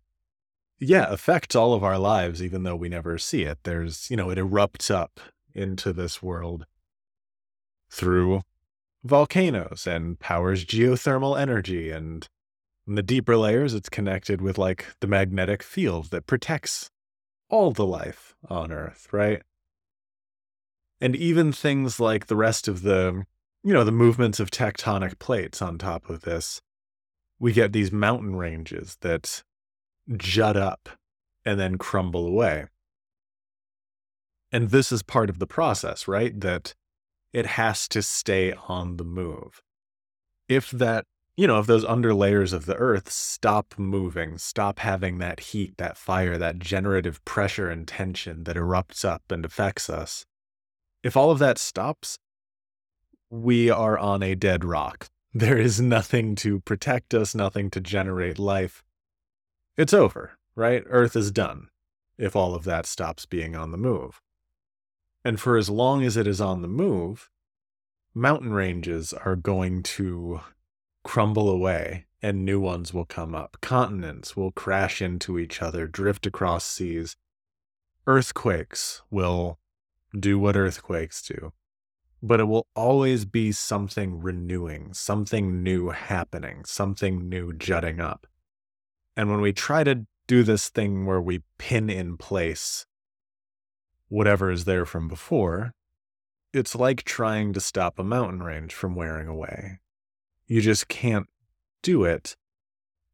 yeah, 0.86 1.06
affects 1.10 1.56
all 1.56 1.74
of 1.74 1.84
our 1.84 1.98
lives, 1.98 2.42
even 2.42 2.64
though 2.64 2.76
we 2.76 2.90
never 2.90 3.18
see 3.18 3.44
it. 3.44 3.60
There's, 3.64 4.10
you 4.10 4.18
know, 4.18 4.30
it 4.30 4.38
erupts 4.38 4.90
up 4.90 5.20
into 5.54 5.94
this 5.94 6.22
world 6.22 6.66
through 7.90 8.42
volcanoes 9.04 9.86
and 9.86 10.20
powers 10.20 10.66
geothermal 10.66 11.40
energy. 11.40 11.92
And 11.92 12.28
in 12.88 12.96
the 12.96 13.04
deeper 13.04 13.38
layers, 13.38 13.74
it's 13.74 13.90
connected 13.90 14.42
with 14.42 14.58
like 14.58 14.88
the 15.00 15.08
magnetic 15.08 15.62
field 15.62 16.10
that 16.12 16.26
protects 16.26 16.90
all 17.50 17.72
the 17.72 17.86
life 17.86 18.36
on 18.50 18.72
Earth, 18.72 19.08
right? 19.12 19.42
And 21.00 21.16
even 21.16 21.52
things 21.52 22.00
like 22.00 22.28
the 22.28 22.36
rest 22.36 22.68
of 22.68 22.82
the, 22.82 23.26
you 23.64 23.74
know, 23.74 23.84
the 23.84 23.92
movements 23.92 24.40
of 24.40 24.50
tectonic 24.50 25.20
plates 25.20 25.62
on 25.62 25.78
top 25.78 26.10
of 26.10 26.22
this, 26.22 26.62
we 27.40 27.54
get 27.54 27.74
these 27.74 27.92
mountain 27.92 28.36
ranges 28.36 28.98
that 29.02 29.44
jut 30.18 30.58
up 30.58 30.90
and 31.46 31.60
then 31.60 31.78
crumble 31.78 32.28
away. 32.28 32.66
And 34.52 34.70
this 34.70 34.92
is 34.92 35.02
part 35.02 35.30
of 35.30 35.40
the 35.40 35.48
process, 35.48 36.08
right? 36.08 36.40
That 36.40 36.76
it 37.34 37.46
has 37.46 37.88
to 37.90 38.02
stay 38.02 38.54
on 38.68 38.98
the 38.98 39.04
move. 39.04 39.62
If 40.48 40.70
that, 40.72 41.06
you 41.36 41.48
know, 41.48 41.60
if 41.60 41.66
those 41.66 41.86
underlayers 41.86 42.54
of 42.54 42.68
the 42.68 42.76
earth 42.76 43.12
stop 43.12 43.74
moving, 43.78 44.38
stop 44.38 44.80
having 44.80 45.18
that 45.18 45.40
heat, 45.40 45.78
that 45.78 45.98
fire, 45.98 46.38
that 46.38 46.60
generative 46.60 47.24
pressure 47.26 47.70
and 47.70 47.88
tension 47.88 48.44
that 48.44 48.56
erupts 48.56 49.04
up 49.04 49.24
and 49.32 49.44
affects 49.44 49.90
us, 49.90 50.26
if 51.02 51.18
all 51.18 51.32
of 51.32 51.40
that 51.40 51.58
stops, 51.58 52.20
we 53.32 53.70
are 53.72 53.98
on 53.98 54.22
a 54.22 54.36
dead 54.36 54.64
rock. 54.64 55.10
There 55.34 55.58
is 55.58 55.82
nothing 55.82 56.36
to 56.36 56.60
protect 56.60 57.16
us, 57.16 57.34
nothing 57.34 57.72
to 57.72 57.82
generate 57.82 58.38
life. 58.38 58.84
It's 59.76 59.94
over, 59.94 60.38
right? 60.56 60.84
Earth 60.88 61.16
is 61.16 61.32
done 61.32 61.70
if 62.18 62.36
all 62.36 62.54
of 62.54 62.64
that 62.64 62.86
stops 62.86 63.26
being 63.26 63.56
on 63.56 63.72
the 63.72 63.78
move. 63.78 64.22
And 65.26 65.40
for 65.40 65.58
as 65.58 65.70
long 65.70 66.04
as 66.04 66.16
it 66.16 66.28
is 66.28 66.40
on 66.40 66.62
the 66.62 66.68
move, 66.68 67.30
mountain 68.14 68.54
ranges 68.54 69.14
are 69.14 69.36
going 69.36 69.82
to 69.84 70.42
crumble 71.04 71.50
away 71.50 72.06
and 72.22 72.46
new 72.46 72.60
ones 72.60 72.94
will 72.94 73.06
come 73.06 73.34
up. 73.34 73.58
Continents 73.62 74.38
will 74.38 74.52
crash 74.52 75.02
into 75.02 75.40
each 75.40 75.62
other, 75.62 75.88
drift 75.88 76.26
across 76.26 76.66
seas. 76.66 77.18
Earthquakes 78.06 79.02
will 79.10 79.60
do 80.18 80.38
what 80.38 80.56
earthquakes 80.56 81.22
do. 81.22 81.52
But 82.22 82.40
it 82.40 82.46
will 82.46 82.68
always 82.76 83.26
be 83.26 83.52
something 83.52 84.22
renewing, 84.22 84.94
something 84.94 85.62
new 85.62 85.90
happening, 85.90 86.64
something 86.64 87.28
new 87.28 87.52
jutting 87.52 88.00
up. 88.00 88.28
And 89.16 89.30
when 89.30 89.42
we 89.42 89.54
try 89.54 89.84
to 89.84 90.06
do 90.28 90.44
this 90.44 90.70
thing 90.70 91.06
where 91.06 91.22
we 91.22 91.44
pin 91.58 91.90
in 91.90 92.18
place 92.18 92.86
whatever 94.14 94.52
is 94.52 94.66
there 94.66 94.86
from 94.86 95.08
before, 95.08 95.74
it's 96.54 96.76
like 96.76 97.04
trying 97.04 97.52
to 97.52 97.60
stop 97.60 97.98
a 97.98 98.04
mountain 98.04 98.44
range 98.44 98.72
from 98.72 98.94
wearing 98.94 99.28
away. 99.28 99.80
You 100.46 100.62
just 100.62 100.88
can't 100.88 101.28
do 101.82 102.04
it. 102.04 102.36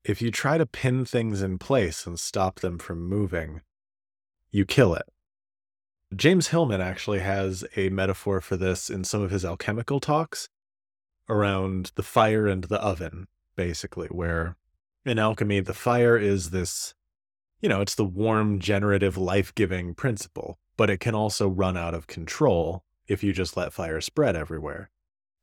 If 0.04 0.22
you 0.22 0.30
try 0.30 0.58
to 0.58 0.66
pin 0.66 1.06
things 1.06 1.42
in 1.42 1.58
place 1.58 2.06
and 2.06 2.20
stop 2.20 2.60
them 2.60 2.78
from 2.78 3.08
moving, 3.08 3.62
you 4.52 4.66
kill 4.66 4.94
it. 4.94 5.08
James 6.14 6.48
Hillman 6.50 6.82
actually 6.82 7.20
has 7.20 7.64
a 7.78 7.90
metaphor 7.90 8.42
for 8.42 8.58
this 8.58 8.90
in 8.90 9.06
some 9.06 9.22
of 9.22 9.32
his 9.32 9.46
alchemical 9.46 10.02
talks 10.02 10.50
around 11.30 11.92
the 11.96 12.04
fire 12.04 12.48
and 12.48 12.66
the 12.66 12.82
oven, 12.82 13.28
basically, 13.56 14.08
where 14.08 14.58
in 15.06 15.20
alchemy, 15.20 15.62
the 15.62 15.74
fire 15.74 16.18
is 16.18 16.50
this, 16.50 16.94
you 17.62 17.70
know, 17.70 17.82
it's 17.82 17.96
the 17.96 18.06
warm, 18.06 18.60
generative, 18.60 19.18
life 19.18 19.54
giving 19.56 19.94
principle 19.94 20.60
but 20.80 20.90
it 20.90 21.02
can 21.02 21.14
also 21.14 21.50
run 21.50 21.76
out 21.76 21.94
of 21.94 22.08
control 22.08 22.86
if 23.06 23.22
you 23.22 23.34
just 23.34 23.58
let 23.58 23.74
fire 23.74 24.00
spread 24.00 24.34
everywhere. 24.34 24.90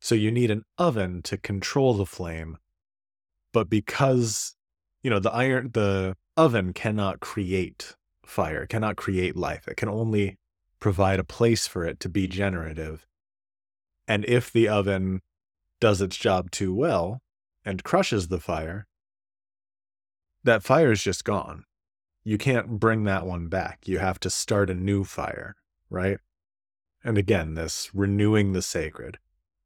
So 0.01 0.15
you 0.15 0.31
need 0.31 0.49
an 0.49 0.63
oven 0.79 1.21
to 1.25 1.37
control 1.37 1.93
the 1.93 2.07
flame. 2.07 2.57
But 3.53 3.69
because, 3.69 4.55
you 5.03 5.11
know, 5.11 5.19
the 5.19 5.31
iron, 5.31 5.69
the 5.73 6.17
oven 6.35 6.73
cannot 6.73 7.19
create 7.19 7.95
fire, 8.25 8.63
it 8.63 8.69
cannot 8.69 8.95
create 8.95 9.35
life. 9.35 9.67
It 9.67 9.77
can 9.77 9.89
only 9.89 10.39
provide 10.79 11.19
a 11.19 11.23
place 11.23 11.67
for 11.67 11.85
it 11.85 11.99
to 11.99 12.09
be 12.09 12.27
generative. 12.27 13.05
And 14.07 14.25
if 14.25 14.51
the 14.51 14.67
oven 14.67 15.21
does 15.79 16.01
its 16.01 16.17
job 16.17 16.49
too 16.49 16.73
well 16.73 17.21
and 17.63 17.83
crushes 17.83 18.29
the 18.29 18.39
fire, 18.39 18.86
that 20.47 20.63
fire 20.63 20.91
is 20.91 21.03
just 21.03 21.23
gone 21.23 21.65
you 22.27 22.37
can't 22.37 22.77
bring 22.77 23.05
that 23.05 23.25
one 23.25 23.47
back. 23.47 23.87
You 23.87 23.99
have 23.99 24.19
to 24.19 24.29
start 24.29 24.69
a 24.69 24.73
new 24.73 25.05
fire, 25.05 25.55
right? 25.89 26.17
And 27.01 27.17
again, 27.17 27.53
this 27.53 27.89
renewing 27.93 28.51
the 28.51 28.61
sacred. 28.61 29.17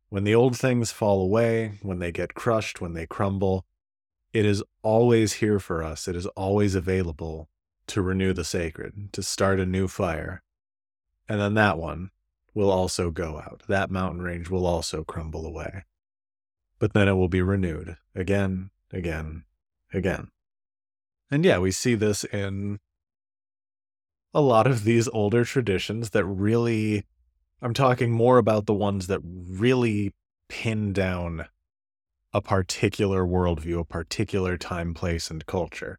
When 0.10 0.26
the 0.26 0.36
old 0.36 0.56
things 0.56 0.92
fall 0.92 1.24
away, 1.24 1.80
when 1.82 1.98
they 1.98 2.12
get 2.12 2.36
crushed, 2.36 2.80
when 2.80 2.94
they 2.94 3.08
crumble, 3.08 3.66
it 4.32 4.46
is 4.46 4.64
always 4.84 5.34
here 5.34 5.58
for 5.58 5.82
us. 5.82 6.08
It 6.08 6.16
is 6.16 6.28
always 6.28 6.76
available 6.76 7.50
to 7.88 8.04
renew 8.04 8.32
the 8.32 8.44
sacred, 8.44 9.12
to 9.14 9.24
start 9.24 9.60
a 9.60 9.66
new 9.66 9.88
fire. 9.88 10.44
And 11.28 11.42
then 11.42 11.56
that 11.56 11.80
one 11.80 12.12
will 12.54 12.70
also 12.70 13.10
go 13.10 13.40
out. 13.40 13.64
That 13.70 13.90
mountain 13.90 14.22
range 14.22 14.52
will 14.52 14.68
also 14.68 15.04
crumble 15.04 15.48
away. 15.48 15.86
But 16.78 16.94
then 16.94 17.08
it 17.08 17.14
will 17.14 17.28
be 17.28 17.42
renewed 17.42 17.98
again, 18.14 18.70
again, 18.94 19.46
again. 19.92 20.28
And 21.32 21.46
yeah, 21.46 21.58
we 21.60 21.72
see 21.72 21.96
this 21.96 22.26
in 22.26 22.80
a 24.34 24.42
lot 24.42 24.68
of 24.68 24.84
these 24.84 25.08
older 25.08 25.46
traditions 25.46 26.10
that 26.10 26.26
really, 26.26 27.06
I'm 27.62 27.74
talking 27.74 28.12
more 28.12 28.38
about 28.38 28.66
the 28.66 28.74
ones 28.74 29.08
that 29.08 29.22
really 29.24 30.14
pin 30.50 30.92
down 30.92 31.48
a 32.34 32.42
particular 32.42 33.26
worldview, 33.26 33.80
a 33.80 33.86
particular 33.86 34.58
time, 34.58 34.94
place, 34.94 35.32
and 35.32 35.46
culture. 35.46 35.98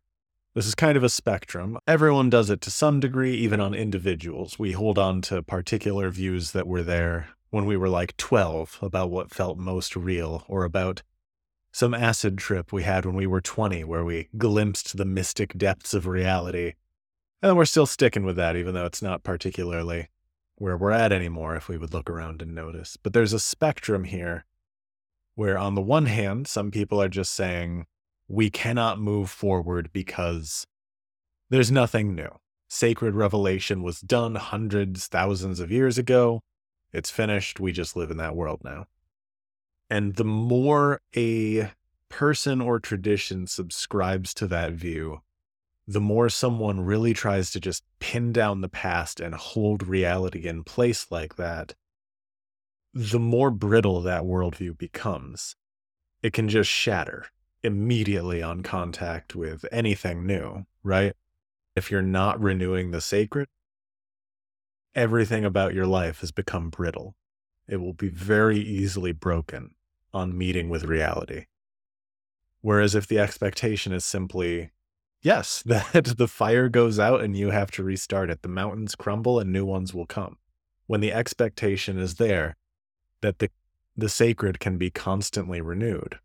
This 0.54 0.66
is 0.66 0.74
kind 0.74 0.98
of 0.98 1.04
a 1.04 1.08
spectrum. 1.08 1.78
Everyone 1.86 2.28
does 2.28 2.50
it 2.50 2.60
to 2.62 2.70
some 2.70 3.00
degree, 3.00 3.34
even 3.34 3.58
on 3.58 3.74
individuals. 3.74 4.58
We 4.58 4.72
hold 4.72 4.98
on 4.98 5.22
to 5.22 5.42
particular 5.42 6.10
views 6.10 6.52
that 6.52 6.66
were 6.66 6.82
there 6.82 7.30
when 7.48 7.64
we 7.64 7.76
were 7.76 7.88
like 7.88 8.16
12 8.18 8.78
about 8.82 9.10
what 9.10 9.30
felt 9.30 9.56
most 9.56 9.96
real 9.96 10.44
or 10.48 10.64
about 10.64 11.02
some 11.72 11.94
acid 11.94 12.36
trip 12.36 12.72
we 12.72 12.82
had 12.82 13.06
when 13.06 13.14
we 13.14 13.26
were 13.26 13.40
20 13.40 13.82
where 13.84 14.04
we 14.04 14.28
glimpsed 14.36 14.96
the 14.96 15.04
mystic 15.04 15.56
depths 15.56 15.94
of 15.94 16.06
reality. 16.06 16.74
And 17.40 17.56
we're 17.56 17.64
still 17.64 17.86
sticking 17.86 18.24
with 18.24 18.36
that, 18.36 18.56
even 18.56 18.74
though 18.74 18.86
it's 18.86 19.02
not 19.02 19.24
particularly 19.24 20.08
where 20.56 20.76
we're 20.76 20.92
at 20.92 21.12
anymore, 21.12 21.56
if 21.56 21.68
we 21.68 21.78
would 21.78 21.92
look 21.92 22.08
around 22.08 22.42
and 22.42 22.54
notice. 22.54 22.96
But 22.96 23.14
there's 23.14 23.32
a 23.32 23.40
spectrum 23.40 24.04
here 24.04 24.44
where, 25.34 25.58
on 25.58 25.74
the 25.74 25.80
one 25.80 26.06
hand, 26.06 26.46
some 26.46 26.70
people 26.70 27.02
are 27.02 27.08
just 27.08 27.32
saying, 27.32 27.86
we 28.28 28.50
cannot 28.50 29.00
move 29.00 29.30
forward 29.30 29.90
because 29.92 30.66
there's 31.50 31.72
nothing 31.72 32.14
new. 32.14 32.38
Sacred 32.68 33.14
revelation 33.14 33.82
was 33.82 34.00
done 34.00 34.36
hundreds, 34.36 35.06
thousands 35.06 35.58
of 35.58 35.72
years 35.72 35.98
ago. 35.98 36.40
It's 36.92 37.10
finished. 37.10 37.58
We 37.58 37.72
just 37.72 37.96
live 37.96 38.10
in 38.10 38.18
that 38.18 38.36
world 38.36 38.60
now. 38.62 38.86
And 39.92 40.14
the 40.14 40.24
more 40.24 41.02
a 41.14 41.70
person 42.08 42.62
or 42.62 42.80
tradition 42.80 43.46
subscribes 43.46 44.32
to 44.32 44.46
that 44.46 44.72
view, 44.72 45.20
the 45.86 46.00
more 46.00 46.30
someone 46.30 46.80
really 46.80 47.12
tries 47.12 47.50
to 47.50 47.60
just 47.60 47.84
pin 48.00 48.32
down 48.32 48.62
the 48.62 48.70
past 48.70 49.20
and 49.20 49.34
hold 49.34 49.86
reality 49.86 50.48
in 50.48 50.64
place 50.64 51.10
like 51.10 51.36
that, 51.36 51.74
the 52.94 53.18
more 53.18 53.50
brittle 53.50 54.00
that 54.00 54.22
worldview 54.22 54.78
becomes. 54.78 55.56
It 56.22 56.32
can 56.32 56.48
just 56.48 56.70
shatter 56.70 57.26
immediately 57.62 58.42
on 58.42 58.62
contact 58.62 59.36
with 59.36 59.66
anything 59.70 60.26
new, 60.26 60.64
right? 60.82 61.12
If 61.76 61.90
you're 61.90 62.00
not 62.00 62.40
renewing 62.40 62.92
the 62.92 63.02
sacred, 63.02 63.46
everything 64.94 65.44
about 65.44 65.74
your 65.74 65.86
life 65.86 66.20
has 66.20 66.32
become 66.32 66.70
brittle. 66.70 67.14
It 67.68 67.76
will 67.76 67.92
be 67.92 68.08
very 68.08 68.58
easily 68.58 69.12
broken 69.12 69.74
on 70.12 70.36
meeting 70.36 70.68
with 70.68 70.84
reality. 70.84 71.46
Whereas 72.60 72.94
if 72.94 73.06
the 73.06 73.18
expectation 73.18 73.92
is 73.92 74.04
simply, 74.04 74.70
yes, 75.20 75.62
that 75.66 76.14
the 76.16 76.28
fire 76.28 76.68
goes 76.68 76.98
out 76.98 77.20
and 77.22 77.36
you 77.36 77.50
have 77.50 77.70
to 77.72 77.84
restart 77.84 78.30
it, 78.30 78.42
the 78.42 78.48
mountains 78.48 78.94
crumble 78.94 79.38
and 79.38 79.52
new 79.52 79.64
ones 79.64 79.92
will 79.92 80.06
come. 80.06 80.38
When 80.86 81.00
the 81.00 81.12
expectation 81.12 81.98
is 81.98 82.16
there 82.16 82.56
that 83.20 83.38
the, 83.38 83.50
the 83.96 84.08
sacred 84.08 84.60
can 84.60 84.78
be 84.78 84.90
constantly 84.90 85.60
renewed, 85.60 86.18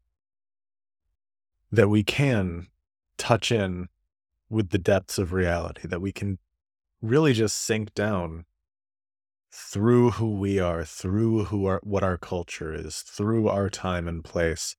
that 1.72 1.90
we 1.90 2.04
can 2.04 2.68
touch 3.18 3.52
in 3.52 3.88
with 4.50 4.70
the 4.70 4.78
depths 4.78 5.18
of 5.18 5.34
reality, 5.34 5.88
that 5.88 6.02
we 6.02 6.12
can 6.12 6.40
really 7.02 7.34
just 7.34 7.58
sink 7.58 7.94
down 7.94 8.46
through 9.52 10.12
who 10.12 10.38
we 10.38 10.60
are, 10.60 10.84
through 10.84 11.46
who 11.46 11.66
our, 11.66 11.82
what 11.84 12.04
our 12.04 12.18
culture 12.18 12.74
is, 12.74 13.02
through 13.02 13.48
our 13.48 13.70
time 13.70 14.08
and 14.08 14.24
place, 14.24 14.76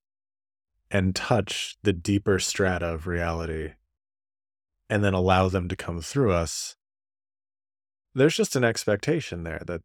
and 0.91 1.15
touch 1.15 1.77
the 1.83 1.93
deeper 1.93 2.39
strata 2.39 2.87
of 2.87 3.07
reality, 3.07 3.73
and 4.89 5.03
then 5.03 5.13
allow 5.13 5.49
them 5.49 5.67
to 5.67 5.75
come 5.75 6.01
through 6.01 6.31
us, 6.31 6.75
there's 8.15 8.35
just 8.35 8.55
an 8.55 8.63
expectation 8.63 9.43
there 9.43 9.61
that, 9.67 9.81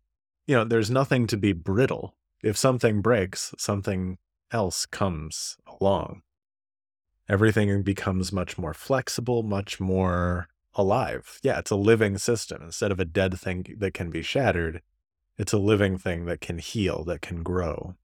you 0.47 0.57
know, 0.57 0.65
there's 0.65 0.91
nothing 0.91 1.27
to 1.27 1.37
be 1.37 1.53
brittle 1.53 2.17
if 2.43 2.57
something 2.57 3.01
breaks, 3.01 3.55
something 3.59 4.19
else 4.51 4.87
comes 4.87 5.57
along. 5.81 6.23
Everything 7.29 7.83
becomes 7.83 8.33
much 8.33 8.59
more 8.59 8.75
flexible, 8.75 9.43
much 9.43 9.81
more 9.81 10.49
alive. 10.75 11.39
Yeah, 11.43 11.59
it's 11.59 11.71
a 11.71 11.77
living 11.77 12.19
system. 12.19 12.63
Instead 12.63 12.93
of 12.93 13.01
a 13.01 13.05
dead 13.05 13.39
thing 13.39 13.67
that 13.79 13.95
can 13.95 14.11
be 14.11 14.23
shattered, 14.23 14.83
it's 15.37 15.53
a 15.53 15.59
living 15.59 15.99
thing 15.99 16.27
that 16.27 16.41
can 16.41 16.59
heal, 16.59 17.05
that 17.05 17.23
can 17.23 17.43
grow. 17.43 17.97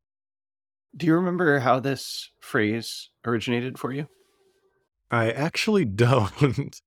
Do 0.96 1.06
you 1.06 1.14
remember 1.14 1.60
how 1.60 1.78
this 1.78 2.30
phrase 2.40 3.10
originated 3.24 3.78
for 3.78 3.92
you? 3.92 4.08
I 5.10 5.30
actually 5.30 5.84
don't. 5.84 6.80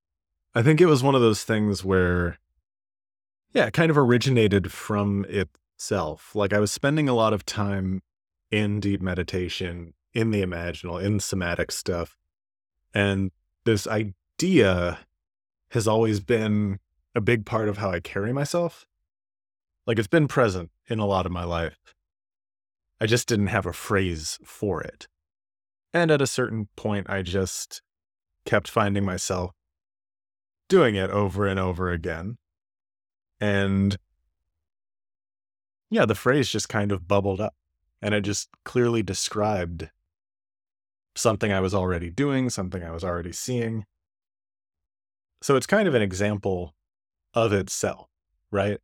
I 0.56 0.62
think 0.62 0.82
it 0.82 0.86
was 0.86 1.04
one 1.04 1.16
of 1.16 1.22
those 1.22 1.44
things 1.44 1.84
where, 1.84 2.38
yeah, 3.54 3.68
it 3.68 3.74
kind 3.74 3.90
of 3.90 3.98
originated 3.98 4.72
from 4.72 5.26
itself. 5.30 6.36
Like 6.36 6.54
I 6.54 6.60
was 6.60 6.72
spending 6.72 7.10
a 7.10 7.16
lot 7.16 7.34
of 7.34 7.46
time 7.46 8.02
in 8.52 8.80
deep 8.80 9.02
meditation, 9.02 9.94
in 10.14 10.32
the 10.32 10.44
imaginal, 10.44 11.02
in 11.02 11.20
somatic 11.20 11.72
stuff. 11.72 12.16
And 12.94 13.32
this 13.66 13.88
idea 13.88 15.00
has 15.74 15.88
always 15.88 16.20
been 16.20 16.80
a 17.16 17.22
big 17.22 17.46
part 17.46 17.68
of 17.68 17.80
how 17.80 17.90
I 17.90 18.00
carry 18.00 18.32
myself. 18.32 18.86
Like 19.88 19.98
it's 19.98 20.08
been 20.08 20.28
present 20.28 20.70
in 20.88 21.00
a 21.00 21.06
lot 21.06 21.26
of 21.26 21.32
my 21.32 21.44
life. 21.44 21.96
I 23.02 23.08
just 23.08 23.28
didn't 23.28 23.48
have 23.48 23.66
a 23.66 23.74
phrase 23.74 24.38
for 24.46 24.82
it. 24.82 25.08
And 25.92 26.12
at 26.12 26.22
a 26.22 26.28
certain 26.28 26.70
point, 26.76 27.10
I 27.10 27.24
just 27.24 27.82
kept 28.46 28.68
finding 28.68 29.04
myself 29.04 29.52
doing 30.70 30.94
it 30.94 31.10
over 31.10 31.48
and 31.48 31.60
over 31.60 31.92
again. 31.92 32.38
And 33.42 33.98
yeah, 35.90 36.06
the 36.06 36.16
phrase 36.16 36.50
just 36.50 36.70
kind 36.70 36.92
of 36.92 37.08
bubbled 37.08 37.42
up 37.42 37.56
and 38.00 38.14
it 38.14 38.22
just 38.22 38.48
clearly 38.64 39.02
described 39.02 39.90
something 41.16 41.52
I 41.52 41.62
was 41.62 41.74
already 41.74 42.12
doing, 42.12 42.52
something 42.52 42.84
I 42.84 42.92
was 42.92 43.04
already 43.04 43.32
seeing. 43.32 43.86
So 45.44 45.58
it's 45.58 45.68
kind 45.68 45.90
of 45.90 45.94
an 45.94 46.02
example 46.02 46.74
of 47.34 47.52
itself, 47.52 48.08
right? 48.50 48.80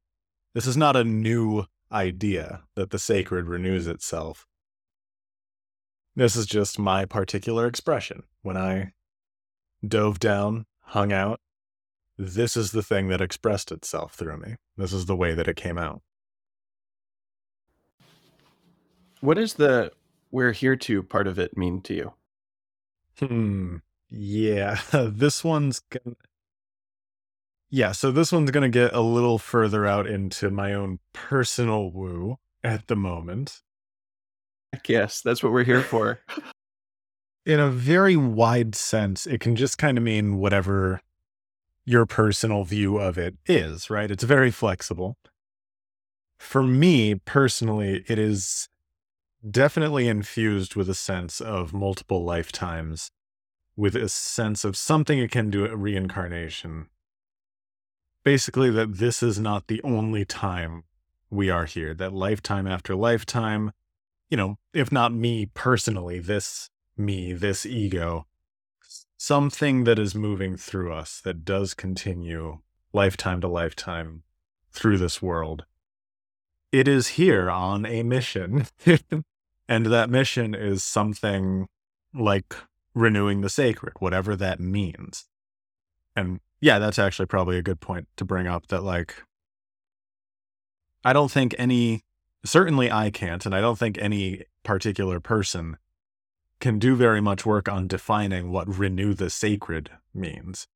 This 0.54 0.68
is 0.68 0.76
not 0.76 0.98
a 0.98 1.06
new 1.06 1.64
idea 1.90 2.64
that 2.76 2.90
the 2.90 3.00
sacred 3.00 3.48
renews 3.48 3.88
itself. 3.88 4.46
This 6.18 6.36
is 6.36 6.46
just 6.46 6.78
my 6.78 7.06
particular 7.06 7.66
expression. 7.66 8.24
When 8.42 8.58
I 8.58 8.92
dove 9.88 10.20
down, 10.20 10.66
hung 10.82 11.14
out, 11.14 11.40
this 12.18 12.58
is 12.58 12.74
the 12.74 12.84
thing 12.84 13.08
that 13.08 13.22
expressed 13.22 13.72
itself 13.72 14.16
through 14.16 14.40
me. 14.40 14.56
This 14.76 14.92
is 14.92 15.06
the 15.06 15.16
way 15.16 15.34
that 15.34 15.48
it 15.48 15.56
came 15.56 15.78
out. 15.78 16.02
What 19.22 19.36
does 19.36 19.54
the 19.54 19.94
we're 20.30 20.52
here 20.52 20.76
to 20.76 21.04
part 21.04 21.26
of 21.26 21.40
it 21.40 21.58
mean 21.58 21.80
to 21.84 21.94
you? 21.94 22.14
Hmm. 23.18 23.78
Yeah, 24.10 24.82
this 24.92 25.42
one's 25.42 25.80
gonna. 25.80 26.18
Yeah, 27.70 27.92
so 27.92 28.12
this 28.12 28.32
one's 28.32 28.52
gonna 28.52 28.70
get 28.70 28.94
a 28.94 29.02
little 29.02 29.38
further 29.38 29.86
out 29.86 30.08
into 30.08 30.50
my 30.50 30.74
own 30.74 31.00
personal 31.14 31.92
woo 31.92 32.38
at 32.64 32.88
the 32.88 32.96
moment. 32.96 33.62
Yes, 34.88 35.22
that's 35.22 35.44
what 35.44 35.52
we're 35.52 35.64
here 35.64 35.82
for. 35.82 36.20
In 37.46 37.60
a 37.60 37.70
very 37.70 38.16
wide 38.16 38.76
sense, 38.76 39.26
it 39.26 39.40
can 39.40 39.56
just 39.56 39.78
kind 39.78 39.98
of 39.98 40.04
mean 40.04 40.38
whatever 40.38 41.02
your 41.86 42.06
personal 42.06 42.64
view 42.64 42.98
of 42.98 43.18
it 43.18 43.36
is, 43.48 43.90
right? 43.90 44.12
It's 44.12 44.24
very 44.24 44.52
flexible. 44.52 45.18
For 46.38 46.62
me 46.62 47.16
personally, 47.16 48.04
it 48.08 48.20
is 48.20 48.70
definitely 49.50 50.08
infused 50.08 50.76
with 50.76 50.90
a 50.90 50.94
sense 50.94 51.42
of 51.42 51.74
multiple 51.74 52.24
lifetimes, 52.24 53.10
with 53.76 53.96
a 53.96 54.10
sense 54.10 54.64
of 54.64 54.78
something 54.78 55.20
akin 55.20 55.52
to 55.52 55.66
a 55.66 55.76
reincarnation. 55.76 56.88
Basically, 58.30 58.70
that 58.70 59.00
this 59.00 59.24
is 59.24 59.40
not 59.40 59.66
the 59.66 59.82
only 59.82 60.24
time 60.24 60.84
we 61.32 61.50
are 61.50 61.66
here, 61.66 61.96
that 61.96 62.14
lifetime 62.14 62.68
after 62.68 62.96
lifetime, 62.96 63.72
you 64.30 64.38
know, 64.38 64.60
if 64.72 64.92
not 64.92 65.12
me 65.12 65.48
personally, 65.48 66.20
this 66.20 66.70
me, 66.96 67.34
this 67.34 67.66
ego, 67.66 68.28
something 69.18 69.84
that 69.86 69.98
is 69.98 70.14
moving 70.14 70.58
through 70.58 70.94
us 70.94 71.20
that 71.22 71.44
does 71.44 71.74
continue 71.74 72.60
lifetime 72.94 73.42
to 73.42 73.48
lifetime 73.48 74.22
through 74.72 75.00
this 75.00 75.24
world. 75.24 75.66
It 76.72 76.88
is 76.88 77.18
here 77.18 77.50
on 77.50 77.84
a 77.88 78.04
mission. 78.04 78.68
and 79.68 79.88
that 79.88 80.12
mission 80.12 80.54
is 80.54 80.84
something 80.84 81.68
like 82.14 82.56
renewing 82.94 83.42
the 83.42 83.50
sacred, 83.50 83.94
whatever 83.98 84.36
that 84.36 84.60
means. 84.60 85.26
And 86.16 86.42
yeah, 86.62 86.80
that's 86.80 87.00
actually 87.00 87.26
probably 87.26 87.58
a 87.58 87.64
good 87.64 87.80
point 87.80 88.08
to 88.18 88.26
bring 88.26 88.48
up 88.48 88.68
that, 88.68 88.84
like, 88.84 89.24
I 91.04 91.14
don't 91.14 91.32
think 91.32 91.56
any, 91.58 92.04
certainly 92.44 92.92
I 92.92 93.10
can't, 93.10 93.46
and 93.46 93.56
I 93.56 93.62
don't 93.62 93.80
think 93.80 93.98
any 93.98 94.44
particular 94.64 95.20
person 95.20 95.78
can 96.60 96.78
do 96.78 96.96
very 96.96 97.22
much 97.22 97.46
work 97.46 97.70
on 97.70 97.88
defining 97.88 98.52
what 98.52 98.68
renew 98.68 99.14
the 99.14 99.30
sacred 99.30 99.92
means. 100.14 100.68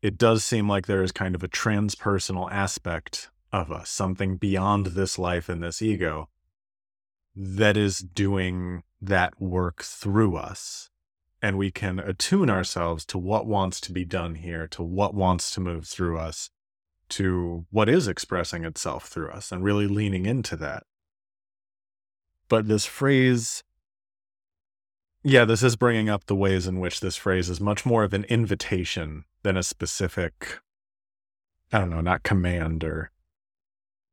It 0.00 0.16
does 0.16 0.42
seem 0.42 0.68
like 0.68 0.86
there 0.86 1.02
is 1.02 1.12
kind 1.12 1.34
of 1.34 1.42
a 1.42 1.48
transpersonal 1.48 2.50
aspect 2.50 3.30
of 3.52 3.70
us, 3.70 3.90
something 3.90 4.36
beyond 4.36 4.86
this 4.86 5.18
life 5.18 5.48
and 5.48 5.62
this 5.62 5.82
ego 5.82 6.28
that 7.36 7.76
is 7.76 7.98
doing 7.98 8.82
that 9.00 9.40
work 9.40 9.82
through 9.82 10.36
us. 10.36 10.90
And 11.42 11.58
we 11.58 11.72
can 11.72 11.98
attune 11.98 12.48
ourselves 12.48 13.04
to 13.06 13.18
what 13.18 13.46
wants 13.46 13.80
to 13.82 13.92
be 13.92 14.04
done 14.04 14.36
here, 14.36 14.68
to 14.68 14.82
what 14.82 15.12
wants 15.12 15.50
to 15.52 15.60
move 15.60 15.86
through 15.86 16.16
us, 16.16 16.50
to 17.10 17.66
what 17.70 17.88
is 17.88 18.06
expressing 18.06 18.64
itself 18.64 19.08
through 19.08 19.30
us, 19.30 19.50
and 19.50 19.64
really 19.64 19.88
leaning 19.88 20.24
into 20.24 20.56
that. 20.56 20.84
But 22.48 22.68
this 22.68 22.86
phrase, 22.86 23.64
yeah, 25.24 25.44
this 25.44 25.64
is 25.64 25.74
bringing 25.74 26.08
up 26.08 26.26
the 26.26 26.36
ways 26.36 26.68
in 26.68 26.78
which 26.78 27.00
this 27.00 27.16
phrase 27.16 27.50
is 27.50 27.60
much 27.60 27.84
more 27.84 28.04
of 28.04 28.14
an 28.14 28.24
invitation 28.24 29.24
than 29.42 29.56
a 29.56 29.62
specific, 29.64 30.60
I 31.72 31.80
don't 31.80 31.90
know, 31.90 32.00
not 32.00 32.22
command 32.22 32.84
or 32.84 33.10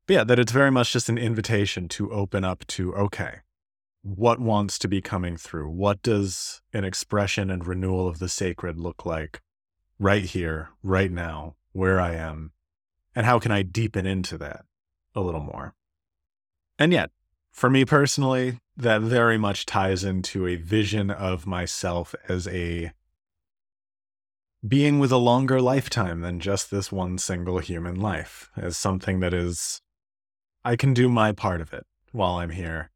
yeah, 0.08 0.24
that 0.24 0.40
it's 0.40 0.52
very 0.52 0.72
much 0.72 0.92
just 0.92 1.08
an 1.08 1.20
invitation 1.20 1.88
to 1.90 2.12
open 2.12 2.44
up 2.44 2.66
to, 2.68 2.94
okay, 2.96 3.42
what 4.02 4.40
wants 4.40 4.80
to 4.80 4.88
be 4.88 5.02
coming 5.02 5.38
through? 5.38 5.70
What 5.70 6.02
does 6.02 6.62
an 6.74 6.84
expression 6.84 7.50
and 7.50 7.66
renewal 7.66 8.08
of 8.08 8.20
the 8.20 8.30
sacred 8.30 8.78
look 8.78 9.06
like 9.06 9.42
right 10.00 10.24
here, 10.24 10.70
right 10.84 11.12
now, 11.12 11.56
where 11.74 12.00
I 12.00 12.16
am? 12.16 12.52
And 13.16 13.26
how 13.26 13.40
can 13.40 13.52
I 13.52 13.64
deepen 13.64 14.06
into 14.06 14.38
that 14.38 14.66
a 15.16 15.22
little 15.22 15.42
more? 15.42 15.74
And 16.78 16.94
yet, 16.94 17.12
for 17.52 17.70
me 17.70 17.84
personally, 17.84 18.60
that 18.78 19.02
very 19.02 19.38
much 19.38 19.66
ties 19.66 20.04
into 20.04 20.48
a 20.48 20.56
vision 20.56 21.12
of 21.12 21.46
myself 21.46 22.16
as 22.30 22.48
a 22.48 22.94
being 24.66 25.00
with 25.00 25.12
a 25.12 25.18
longer 25.18 25.62
lifetime 25.62 26.22
than 26.22 26.40
just 26.40 26.70
this 26.70 26.92
one 26.92 27.18
single 27.18 27.60
human 27.60 27.96
life, 27.96 28.50
as 28.56 28.78
something 28.78 29.20
that 29.20 29.34
is 29.34 29.82
I 30.64 30.76
can 30.76 30.94
do 30.94 31.10
my 31.10 31.32
part 31.32 31.62
of 31.62 31.74
it 31.74 31.86
while 32.12 32.36
I'm 32.36 32.52
here. 32.52 32.92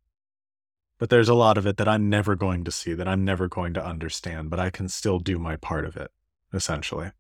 But 1.00 1.10
there's 1.10 1.30
a 1.30 1.34
lot 1.34 1.58
of 1.58 1.66
it 1.66 1.78
that 1.78 1.88
I'm 1.88 2.10
never 2.10 2.36
going 2.36 2.64
to 2.64 2.72
see, 2.72 2.94
that 2.94 3.08
I'm 3.08 3.26
never 3.26 3.48
going 3.48 3.74
to 3.74 3.86
understand, 3.86 4.50
but 4.50 4.60
I 4.60 4.70
can 4.70 4.88
still 4.88 5.20
do 5.20 5.38
my 5.40 5.56
part 5.56 5.86
of 5.86 5.98
it, 5.98 6.12
essentially. 6.54 7.12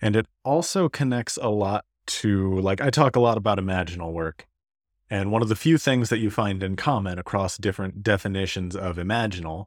And 0.00 0.16
it 0.16 0.26
also 0.44 0.88
connects 0.88 1.38
a 1.40 1.50
lot 1.50 1.84
to, 2.06 2.58
like, 2.60 2.80
I 2.80 2.90
talk 2.90 3.16
a 3.16 3.20
lot 3.20 3.36
about 3.36 3.58
imaginal 3.58 4.12
work. 4.12 4.46
And 5.10 5.30
one 5.30 5.42
of 5.42 5.48
the 5.48 5.56
few 5.56 5.76
things 5.76 6.08
that 6.08 6.18
you 6.18 6.30
find 6.30 6.62
in 6.62 6.76
common 6.76 7.18
across 7.18 7.58
different 7.58 8.02
definitions 8.02 8.74
of 8.74 8.96
imaginal 8.96 9.66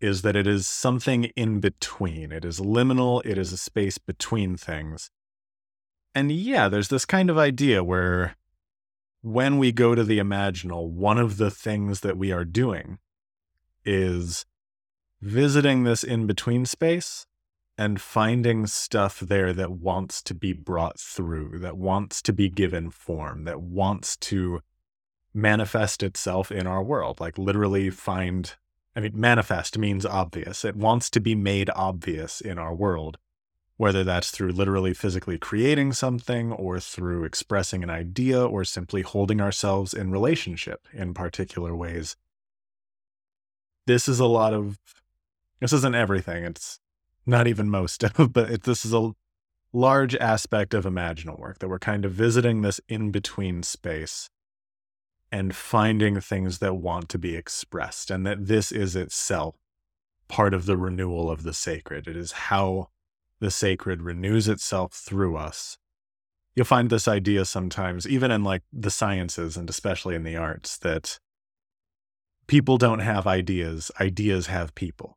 is 0.00 0.22
that 0.22 0.36
it 0.36 0.46
is 0.46 0.66
something 0.66 1.24
in 1.36 1.60
between. 1.60 2.32
It 2.32 2.44
is 2.44 2.58
liminal, 2.58 3.20
it 3.24 3.36
is 3.36 3.52
a 3.52 3.58
space 3.58 3.98
between 3.98 4.56
things. 4.56 5.10
And 6.14 6.32
yeah, 6.32 6.68
there's 6.68 6.88
this 6.88 7.04
kind 7.04 7.28
of 7.30 7.38
idea 7.38 7.84
where 7.84 8.36
when 9.22 9.58
we 9.58 9.72
go 9.72 9.94
to 9.94 10.04
the 10.04 10.18
imaginal, 10.18 10.88
one 10.88 11.18
of 11.18 11.36
the 11.36 11.50
things 11.50 12.00
that 12.00 12.16
we 12.16 12.32
are 12.32 12.44
doing 12.44 12.98
is 13.84 14.46
visiting 15.20 15.84
this 15.84 16.02
in 16.02 16.26
between 16.26 16.64
space 16.64 17.26
and 17.76 18.00
finding 18.00 18.66
stuff 18.66 19.20
there 19.20 19.52
that 19.52 19.72
wants 19.72 20.22
to 20.22 20.34
be 20.34 20.52
brought 20.52 20.98
through, 20.98 21.58
that 21.58 21.76
wants 21.76 22.20
to 22.22 22.32
be 22.32 22.48
given 22.48 22.90
form, 22.90 23.44
that 23.44 23.60
wants 23.60 24.16
to 24.16 24.60
manifest 25.32 26.02
itself 26.02 26.50
in 26.50 26.66
our 26.66 26.82
world. 26.82 27.20
Like 27.20 27.38
literally 27.38 27.90
find, 27.90 28.54
I 28.94 29.00
mean, 29.00 29.12
manifest 29.14 29.78
means 29.78 30.04
obvious. 30.04 30.64
It 30.64 30.76
wants 30.76 31.08
to 31.10 31.20
be 31.20 31.34
made 31.34 31.70
obvious 31.70 32.40
in 32.40 32.58
our 32.58 32.74
world 32.74 33.18
whether 33.80 34.04
that's 34.04 34.30
through 34.30 34.52
literally 34.52 34.92
physically 34.92 35.38
creating 35.38 35.90
something 35.90 36.52
or 36.52 36.78
through 36.78 37.24
expressing 37.24 37.82
an 37.82 37.88
idea 37.88 38.38
or 38.38 38.62
simply 38.62 39.00
holding 39.00 39.40
ourselves 39.40 39.94
in 39.94 40.10
relationship 40.10 40.86
in 40.92 41.14
particular 41.14 41.74
ways. 41.74 42.14
This 43.86 44.06
is 44.06 44.20
a 44.20 44.26
lot 44.26 44.52
of, 44.52 44.78
this 45.60 45.72
isn't 45.72 45.94
everything. 45.94 46.44
It's 46.44 46.78
not 47.24 47.46
even 47.46 47.70
most 47.70 48.04
of, 48.04 48.30
but 48.34 48.50
it, 48.50 48.62
this 48.64 48.84
is 48.84 48.92
a 48.92 49.12
large 49.72 50.14
aspect 50.16 50.74
of 50.74 50.84
imaginal 50.84 51.38
work 51.38 51.60
that 51.60 51.68
we're 51.70 51.78
kind 51.78 52.04
of 52.04 52.12
visiting 52.12 52.60
this 52.60 52.82
in 52.86 53.10
between 53.10 53.62
space 53.62 54.28
and 55.32 55.56
finding 55.56 56.20
things 56.20 56.58
that 56.58 56.74
want 56.74 57.08
to 57.08 57.18
be 57.18 57.34
expressed, 57.34 58.10
and 58.10 58.26
that 58.26 58.46
this 58.46 58.72
is 58.72 58.94
itself 58.94 59.54
part 60.28 60.52
of 60.52 60.66
the 60.66 60.76
renewal 60.76 61.30
of 61.30 61.44
the 61.44 61.54
sacred. 61.54 62.06
It 62.06 62.16
is 62.18 62.32
how 62.32 62.90
the 63.40 63.50
sacred 63.50 64.02
renews 64.02 64.48
itself 64.48 64.92
through 64.92 65.36
us. 65.36 65.78
You'll 66.54 66.66
find 66.66 66.90
this 66.90 67.08
idea 67.08 67.44
sometimes, 67.44 68.06
even 68.06 68.30
in 68.30 68.44
like 68.44 68.62
the 68.72 68.90
sciences 68.90 69.56
and 69.56 69.68
especially 69.70 70.14
in 70.14 70.24
the 70.24 70.36
arts, 70.36 70.76
that 70.78 71.18
people 72.46 72.76
don't 72.76 72.98
have 72.98 73.26
ideas, 73.26 73.90
ideas 74.00 74.48
have 74.48 74.74
people. 74.74 75.16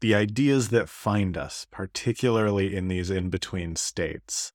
The 0.00 0.14
ideas 0.14 0.68
that 0.68 0.88
find 0.88 1.38
us, 1.38 1.66
particularly 1.70 2.76
in 2.76 2.88
these 2.88 3.10
in 3.10 3.30
between 3.30 3.76
states, 3.76 4.52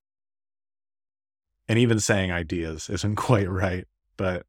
and 1.67 1.79
even 1.79 1.99
saying 1.99 2.31
ideas 2.31 2.89
isn't 2.89 3.15
quite 3.27 3.49
right, 3.49 3.87
but 4.17 4.45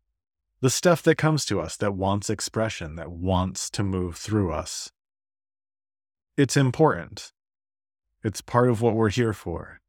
the 0.61 0.71
stuff 0.71 1.03
that 1.03 1.17
comes 1.17 1.47
to 1.47 1.61
us 1.61 1.77
that 1.77 1.95
wants 1.95 2.29
expression, 2.29 2.97
that 2.97 3.11
wants 3.11 3.71
to 3.71 3.83
move 3.83 4.17
through 4.17 4.53
us, 4.53 4.91
it's 6.37 6.57
important. 6.57 7.33
It's 8.25 8.41
part 8.41 8.71
of 8.71 8.81
what 8.81 8.95
we're 8.95 9.11
here 9.11 9.33
for 9.33 9.81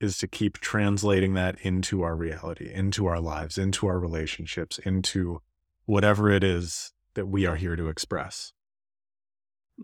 is 0.00 0.18
to 0.18 0.28
keep 0.28 0.58
translating 0.58 1.34
that 1.34 1.56
into 1.62 2.02
our 2.02 2.14
reality, 2.14 2.70
into 2.72 3.06
our 3.06 3.20
lives, 3.20 3.58
into 3.58 3.86
our 3.86 3.98
relationships, 3.98 4.78
into 4.78 5.40
whatever 5.86 6.30
it 6.30 6.44
is 6.44 6.92
that 7.14 7.26
we 7.26 7.46
are 7.46 7.56
here 7.56 7.74
to 7.74 7.88
express. 7.88 8.52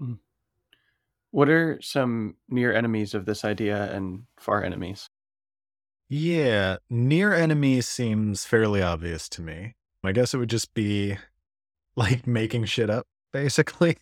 Mm. 0.01 0.19
What 1.31 1.49
are 1.49 1.81
some 1.83 2.37
near 2.49 2.73
enemies 2.73 3.15
of 3.15 3.27
this 3.27 3.45
idea 3.45 3.93
and 3.93 4.25
far 4.39 4.63
enemies? 4.63 5.09
Yeah, 6.09 6.77
near 6.89 7.33
enemy 7.33 7.81
seems 7.81 8.45
fairly 8.45 8.83
obvious 8.83 9.29
to 9.31 9.43
me. 9.43 9.75
I 10.05 10.13
guess 10.13 10.35
it 10.35 10.39
would 10.39 10.51
just 10.51 10.75
be 10.75 11.17
like 11.97 12.27
making 12.27 12.67
shit 12.67 12.91
up, 12.91 13.07
basically. 13.33 13.97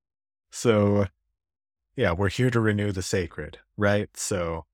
so 0.50 1.08
yeah, 1.98 2.12
we're 2.12 2.28
here 2.28 2.48
to 2.48 2.60
renew 2.60 2.92
the 2.92 3.02
sacred, 3.02 3.58
right? 3.76 4.08
So 4.16 4.66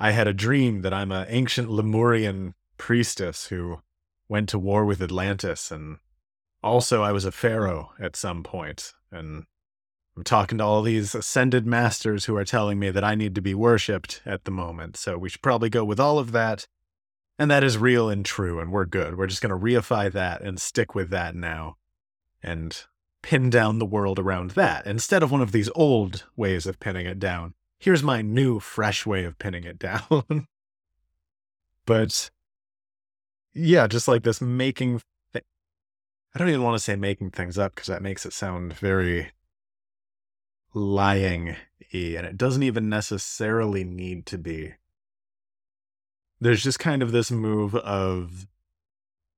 I 0.00 0.10
had 0.10 0.26
a 0.26 0.34
dream 0.34 0.82
that 0.82 0.92
I'm 0.92 1.12
an 1.12 1.26
ancient 1.28 1.70
Lemurian 1.70 2.54
priestess 2.78 3.46
who 3.46 3.78
went 4.28 4.48
to 4.48 4.58
war 4.58 4.84
with 4.84 5.00
Atlantis. 5.00 5.70
And 5.70 5.98
also, 6.60 7.00
I 7.00 7.12
was 7.12 7.24
a 7.24 7.30
pharaoh 7.30 7.92
at 8.00 8.16
some 8.16 8.42
point. 8.42 8.92
And 9.12 9.44
I'm 10.16 10.24
talking 10.24 10.58
to 10.58 10.64
all 10.64 10.82
these 10.82 11.14
ascended 11.14 11.64
masters 11.64 12.24
who 12.24 12.36
are 12.36 12.44
telling 12.44 12.80
me 12.80 12.90
that 12.90 13.04
I 13.04 13.14
need 13.14 13.36
to 13.36 13.40
be 13.40 13.54
worshipped 13.54 14.20
at 14.26 14.42
the 14.42 14.50
moment. 14.50 14.96
So 14.96 15.16
we 15.16 15.28
should 15.28 15.42
probably 15.42 15.70
go 15.70 15.84
with 15.84 16.00
all 16.00 16.18
of 16.18 16.32
that. 16.32 16.66
And 17.38 17.52
that 17.52 17.62
is 17.62 17.78
real 17.78 18.10
and 18.10 18.24
true. 18.24 18.58
And 18.58 18.72
we're 18.72 18.84
good. 18.84 19.16
We're 19.16 19.28
just 19.28 19.42
going 19.42 19.56
to 19.56 19.64
reify 19.64 20.10
that 20.10 20.40
and 20.40 20.60
stick 20.60 20.92
with 20.92 21.10
that 21.10 21.36
now. 21.36 21.76
And 22.42 22.84
pin 23.22 23.50
down 23.50 23.78
the 23.78 23.86
world 23.86 24.18
around 24.18 24.52
that 24.52 24.86
instead 24.86 25.22
of 25.22 25.30
one 25.30 25.40
of 25.40 25.52
these 25.52 25.70
old 25.74 26.24
ways 26.36 26.66
of 26.66 26.80
pinning 26.80 27.06
it 27.06 27.18
down. 27.18 27.54
Here's 27.78 28.02
my 28.02 28.22
new, 28.22 28.60
fresh 28.60 29.06
way 29.06 29.24
of 29.24 29.38
pinning 29.38 29.64
it 29.64 29.78
down. 29.78 30.46
but 31.86 32.30
yeah, 33.54 33.86
just 33.86 34.08
like 34.08 34.22
this 34.22 34.40
making. 34.40 35.00
Th- 35.32 35.44
I 36.34 36.38
don't 36.38 36.48
even 36.48 36.62
want 36.62 36.76
to 36.76 36.82
say 36.84 36.96
making 36.96 37.30
things 37.30 37.58
up 37.58 37.74
because 37.74 37.88
that 37.88 38.02
makes 38.02 38.24
it 38.26 38.32
sound 38.32 38.72
very 38.72 39.32
lying 40.74 41.56
y, 41.92 42.14
and 42.16 42.26
it 42.26 42.36
doesn't 42.36 42.62
even 42.62 42.88
necessarily 42.88 43.84
need 43.84 44.26
to 44.26 44.38
be. 44.38 44.74
There's 46.40 46.62
just 46.62 46.78
kind 46.78 47.02
of 47.02 47.12
this 47.12 47.30
move 47.30 47.74
of 47.76 48.46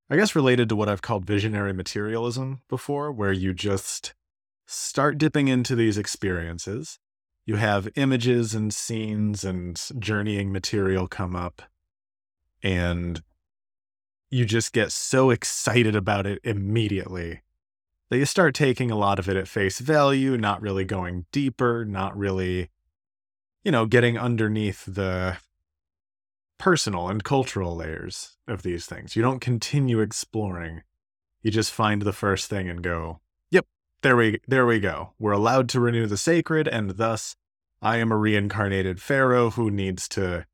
I 0.09 0.17
guess 0.17 0.35
related 0.35 0.69
to 0.69 0.75
what 0.75 0.87
I've 0.87 1.01
called 1.01 1.25
visionary 1.25 1.73
materialism 1.73 2.61
before, 2.69 3.11
where 3.11 3.31
you 3.31 3.53
just 3.53 4.13
start 4.67 5.17
dipping 5.17 5.47
into 5.47 5.75
these 5.75 5.97
experiences. 5.97 6.99
You 7.45 7.55
have 7.55 7.89
images 7.95 8.53
and 8.53 8.73
scenes 8.73 9.43
and 9.43 9.81
journeying 9.99 10.51
material 10.51 11.07
come 11.07 11.35
up, 11.35 11.61
and 12.61 13.23
you 14.29 14.45
just 14.45 14.73
get 14.73 14.91
so 14.91 15.29
excited 15.29 15.95
about 15.95 16.25
it 16.25 16.39
immediately 16.43 17.41
that 18.09 18.17
you 18.17 18.25
start 18.25 18.53
taking 18.53 18.91
a 18.91 18.97
lot 18.97 19.17
of 19.17 19.27
it 19.27 19.37
at 19.37 19.47
face 19.47 19.79
value, 19.79 20.37
not 20.37 20.61
really 20.61 20.85
going 20.85 21.25
deeper, 21.31 21.83
not 21.85 22.15
really, 22.15 22.69
you 23.63 23.71
know, 23.71 23.85
getting 23.85 24.17
underneath 24.17 24.85
the 24.85 25.37
personal 26.57 27.09
and 27.09 27.23
cultural 27.23 27.75
layers 27.75 28.37
of 28.47 28.63
these 28.63 28.85
things. 28.85 29.15
You 29.15 29.21
don't 29.21 29.39
continue 29.39 29.99
exploring. 29.99 30.83
You 31.41 31.51
just 31.51 31.71
find 31.71 32.01
the 32.01 32.13
first 32.13 32.49
thing 32.49 32.69
and 32.69 32.81
go, 32.81 33.19
"Yep, 33.51 33.65
there 34.01 34.15
we 34.15 34.39
there 34.47 34.65
we 34.65 34.79
go. 34.79 35.13
We're 35.19 35.31
allowed 35.31 35.69
to 35.69 35.79
renew 35.79 36.07
the 36.07 36.17
sacred 36.17 36.67
and 36.67 36.91
thus 36.91 37.35
I 37.81 37.97
am 37.97 38.11
a 38.11 38.17
reincarnated 38.17 39.01
pharaoh 39.01 39.51
who 39.51 39.69
needs 39.69 40.07
to 40.09 40.45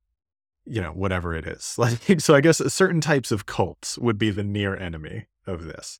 you 0.65 0.81
know, 0.81 0.91
whatever 0.91 1.33
it 1.33 1.45
is. 1.45 1.75
Like 1.77 2.21
so 2.21 2.35
I 2.35 2.41
guess 2.41 2.57
certain 2.73 3.01
types 3.01 3.31
of 3.31 3.45
cults 3.45 3.97
would 3.97 4.17
be 4.17 4.29
the 4.29 4.43
near 4.43 4.75
enemy 4.75 5.27
of 5.47 5.65
this. 5.65 5.99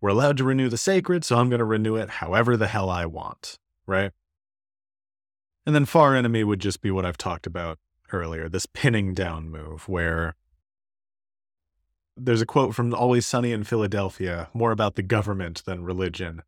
We're 0.00 0.10
allowed 0.10 0.36
to 0.38 0.44
renew 0.44 0.68
the 0.68 0.76
sacred, 0.76 1.24
so 1.24 1.38
I'm 1.38 1.48
going 1.48 1.60
to 1.60 1.64
renew 1.64 1.96
it 1.96 2.10
however 2.10 2.56
the 2.56 2.66
hell 2.66 2.90
I 2.90 3.06
want, 3.06 3.58
right? 3.86 4.12
And 5.64 5.74
then 5.74 5.86
far 5.86 6.14
enemy 6.14 6.44
would 6.44 6.60
just 6.60 6.82
be 6.82 6.90
what 6.90 7.06
I've 7.06 7.16
talked 7.16 7.46
about 7.46 7.78
earlier, 8.12 8.48
this 8.48 8.66
pinning 8.66 9.14
down 9.14 9.50
move 9.50 9.88
where 9.88 10.34
there's 12.16 12.40
a 12.40 12.46
quote 12.46 12.74
from 12.74 12.94
Always 12.94 13.26
Sunny 13.26 13.52
in 13.52 13.64
Philadelphia, 13.64 14.48
more 14.54 14.72
about 14.72 14.94
the 14.94 15.02
government 15.02 15.62
than 15.64 15.84
religion. 15.84 16.42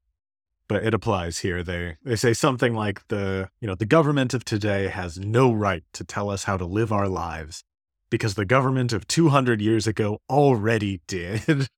But 0.68 0.85
it 0.85 0.94
applies 0.94 1.38
here. 1.38 1.62
They 1.62 1.97
they 2.03 2.16
say 2.16 2.35
something 2.35 2.75
like 2.75 3.07
the, 3.09 3.49
you 3.61 3.66
know, 3.66 3.75
the 3.75 3.87
government 3.87 4.35
of 4.35 4.44
today 4.44 4.88
has 4.88 5.18
no 5.18 5.53
right 5.53 5.83
to 5.94 6.05
tell 6.05 6.29
us 6.29 6.44
how 6.44 6.59
to 6.59 6.66
live 6.66 6.92
our 6.92 7.09
lives 7.09 7.64
because 8.11 8.35
the 8.35 8.44
government 8.44 8.92
of 8.92 9.07
200 9.07 9.61
years 9.62 9.87
ago 9.87 10.21
already 10.29 11.01
did. 11.07 11.68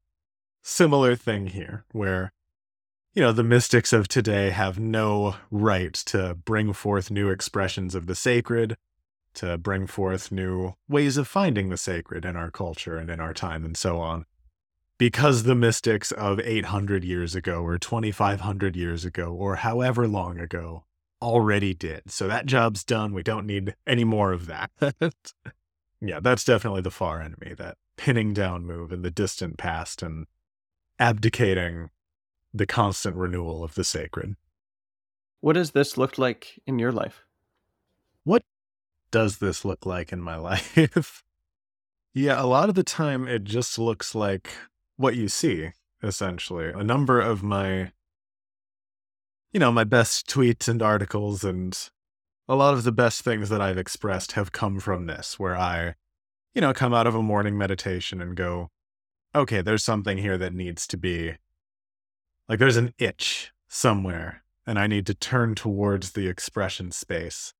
Similar 0.62 1.16
thing 1.16 1.48
here 1.48 1.84
where 1.92 2.32
you 3.16 3.22
know, 3.22 3.32
the 3.32 3.42
mystics 3.42 3.94
of 3.94 4.08
today 4.08 4.50
have 4.50 4.78
no 4.78 5.36
right 5.50 5.94
to 5.94 6.34
bring 6.34 6.74
forth 6.74 7.10
new 7.10 7.30
expressions 7.30 7.94
of 7.94 8.06
the 8.06 8.14
sacred 8.14 8.76
to 9.36 9.56
bring 9.58 9.86
forth 9.86 10.32
new 10.32 10.74
ways 10.88 11.16
of 11.16 11.28
finding 11.28 11.68
the 11.68 11.76
sacred 11.76 12.24
in 12.24 12.36
our 12.36 12.50
culture 12.50 12.96
and 12.96 13.10
in 13.10 13.20
our 13.20 13.32
time 13.32 13.64
and 13.64 13.76
so 13.76 14.00
on. 14.00 14.26
Because 14.98 15.42
the 15.42 15.54
mystics 15.54 16.10
of 16.10 16.40
800 16.40 17.04
years 17.04 17.34
ago 17.34 17.62
or 17.62 17.78
2500 17.78 18.76
years 18.76 19.04
ago 19.04 19.32
or 19.32 19.56
however 19.56 20.08
long 20.08 20.38
ago 20.38 20.84
already 21.20 21.74
did. 21.74 22.10
So 22.10 22.28
that 22.28 22.46
job's 22.46 22.84
done. 22.84 23.12
We 23.12 23.22
don't 23.22 23.46
need 23.46 23.74
any 23.86 24.04
more 24.04 24.32
of 24.32 24.46
that. 24.46 24.70
yeah, 26.00 26.20
that's 26.20 26.44
definitely 26.44 26.82
the 26.82 26.90
far 26.90 27.20
enemy, 27.20 27.54
that 27.54 27.76
pinning 27.96 28.32
down 28.32 28.64
move 28.64 28.92
in 28.92 29.02
the 29.02 29.10
distant 29.10 29.58
past 29.58 30.02
and 30.02 30.26
abdicating 30.98 31.90
the 32.52 32.66
constant 32.66 33.16
renewal 33.16 33.62
of 33.62 33.74
the 33.74 33.84
sacred. 33.84 34.36
What 35.40 35.56
has 35.56 35.72
this 35.72 35.96
looked 35.96 36.18
like 36.18 36.58
in 36.66 36.78
your 36.78 36.92
life? 36.92 37.24
What 38.24 38.42
does 39.10 39.38
this 39.38 39.64
look 39.64 39.86
like 39.86 40.12
in 40.12 40.20
my 40.20 40.36
life? 40.36 41.22
yeah, 42.14 42.40
a 42.40 42.46
lot 42.46 42.68
of 42.68 42.74
the 42.74 42.84
time 42.84 43.26
it 43.26 43.44
just 43.44 43.78
looks 43.78 44.14
like 44.14 44.50
what 44.96 45.16
you 45.16 45.28
see, 45.28 45.70
essentially. 46.02 46.70
A 46.74 46.84
number 46.84 47.20
of 47.20 47.42
my, 47.42 47.92
you 49.52 49.60
know, 49.60 49.72
my 49.72 49.84
best 49.84 50.26
tweets 50.28 50.68
and 50.68 50.82
articles 50.82 51.44
and 51.44 51.78
a 52.48 52.54
lot 52.54 52.74
of 52.74 52.84
the 52.84 52.92
best 52.92 53.22
things 53.22 53.48
that 53.48 53.60
I've 53.60 53.78
expressed 53.78 54.32
have 54.32 54.52
come 54.52 54.78
from 54.80 55.06
this, 55.06 55.38
where 55.38 55.56
I, 55.56 55.94
you 56.54 56.60
know, 56.60 56.72
come 56.72 56.94
out 56.94 57.06
of 57.06 57.14
a 57.14 57.22
morning 57.22 57.58
meditation 57.58 58.20
and 58.20 58.36
go, 58.36 58.70
okay, 59.34 59.60
there's 59.60 59.84
something 59.84 60.18
here 60.18 60.38
that 60.38 60.54
needs 60.54 60.86
to 60.86 60.96
be, 60.96 61.34
like, 62.48 62.58
there's 62.58 62.76
an 62.76 62.94
itch 62.98 63.52
somewhere, 63.68 64.42
and 64.66 64.78
I 64.78 64.86
need 64.86 65.06
to 65.06 65.14
turn 65.14 65.54
towards 65.54 66.12
the 66.12 66.28
expression 66.28 66.92
space 66.92 67.52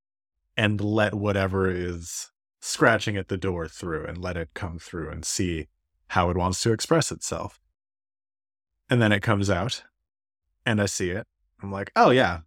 and 0.56 0.80
let 0.80 1.14
whatever 1.14 1.70
is 1.70 2.30
scratching 2.60 3.16
at 3.16 3.28
the 3.28 3.36
door 3.36 3.68
through 3.68 4.06
and 4.06 4.18
let 4.18 4.36
it 4.36 4.50
come 4.54 4.78
through 4.78 5.10
and 5.10 5.24
see 5.24 5.68
how 6.08 6.30
it 6.30 6.36
wants 6.36 6.62
to 6.62 6.72
express 6.72 7.12
itself. 7.12 7.60
And 8.88 9.02
then 9.02 9.12
it 9.12 9.22
comes 9.22 9.50
out 9.50 9.84
and 10.64 10.80
I 10.80 10.86
see 10.86 11.10
it. 11.10 11.26
I'm 11.62 11.72
like, 11.72 11.90
oh, 11.96 12.10
yeah, 12.10 12.40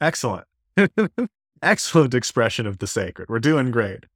excellent. 0.00 0.46
excellent 1.62 2.14
expression 2.14 2.66
of 2.66 2.78
the 2.78 2.86
sacred. 2.86 3.28
We're 3.28 3.38
doing 3.38 3.70
great. 3.70 4.06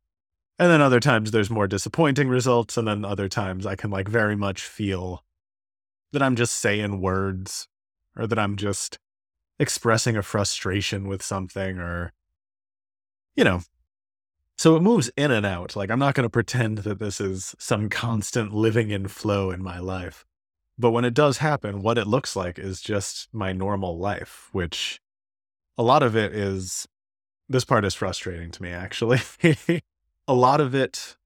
And 0.59 0.70
then 0.70 0.81
other 0.81 1.01
times 1.01 1.31
there's 1.31 1.51
more 1.51 1.66
disappointing 1.66 2.29
results. 2.29 2.77
And 2.77 2.87
then 2.87 3.05
other 3.05 3.29
times 3.29 3.66
I 3.66 3.75
can 3.75 3.90
like 3.90 4.09
very 4.09 4.37
much 4.37 4.62
feel 4.62 5.25
that 6.12 6.22
I'm 6.22 6.37
just 6.37 6.55
saying 6.55 7.01
words 7.01 7.68
or 8.16 8.27
that 8.27 8.38
I'm 8.38 8.57
just 8.57 8.98
expressing 9.59 10.16
a 10.16 10.22
frustration 10.22 11.09
with 11.09 11.22
something 11.22 11.79
or, 11.79 12.12
you 13.37 13.45
know. 13.45 13.61
So 14.59 14.77
it 14.77 14.81
moves 14.81 15.11
in 15.16 15.31
and 15.31 15.45
out. 15.45 15.75
Like 15.75 15.90
I'm 15.90 15.99
not 15.99 16.14
going 16.14 16.25
to 16.25 16.31
pretend 16.31 16.79
that 16.79 16.99
this 16.99 17.21
is 17.21 17.55
some 17.59 17.88
constant 17.88 18.55
living 18.55 18.90
in 18.90 19.09
flow 19.09 19.51
in 19.51 19.62
my 19.62 19.79
life. 19.79 20.25
But 20.79 20.90
when 20.90 21.05
it 21.05 21.14
does 21.14 21.38
happen, 21.38 21.83
what 21.83 21.99
it 21.99 22.07
looks 22.07 22.37
like 22.37 22.59
is 22.59 22.81
just 22.81 23.29
my 23.33 23.53
normal 23.53 23.99
life, 23.99 24.49
which 24.53 25.01
a 25.77 25.83
lot 25.83 26.03
of 26.03 26.16
it 26.16 26.35
is 26.35 26.87
this 27.49 27.64
part 27.64 27.85
is 27.85 27.95
frustrating 27.95 28.51
to 28.51 28.62
me, 28.62 28.71
actually. 28.71 29.21
a 30.29 30.35
lot 30.35 30.61
of 30.61 30.75
it 30.75 31.16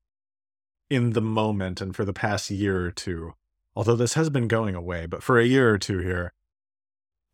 in 0.90 1.12
the 1.12 1.20
moment 1.20 1.80
and 1.80 1.94
for 1.94 2.04
the 2.04 2.12
past 2.12 2.50
year 2.50 2.86
or 2.86 2.90
two, 2.90 3.34
although 3.74 3.96
this 3.96 4.14
has 4.14 4.30
been 4.30 4.48
going 4.48 4.74
away, 4.74 5.06
but 5.06 5.22
for 5.22 5.38
a 5.38 5.44
year 5.44 5.72
or 5.72 5.78
two 5.78 5.98
here, 5.98 6.32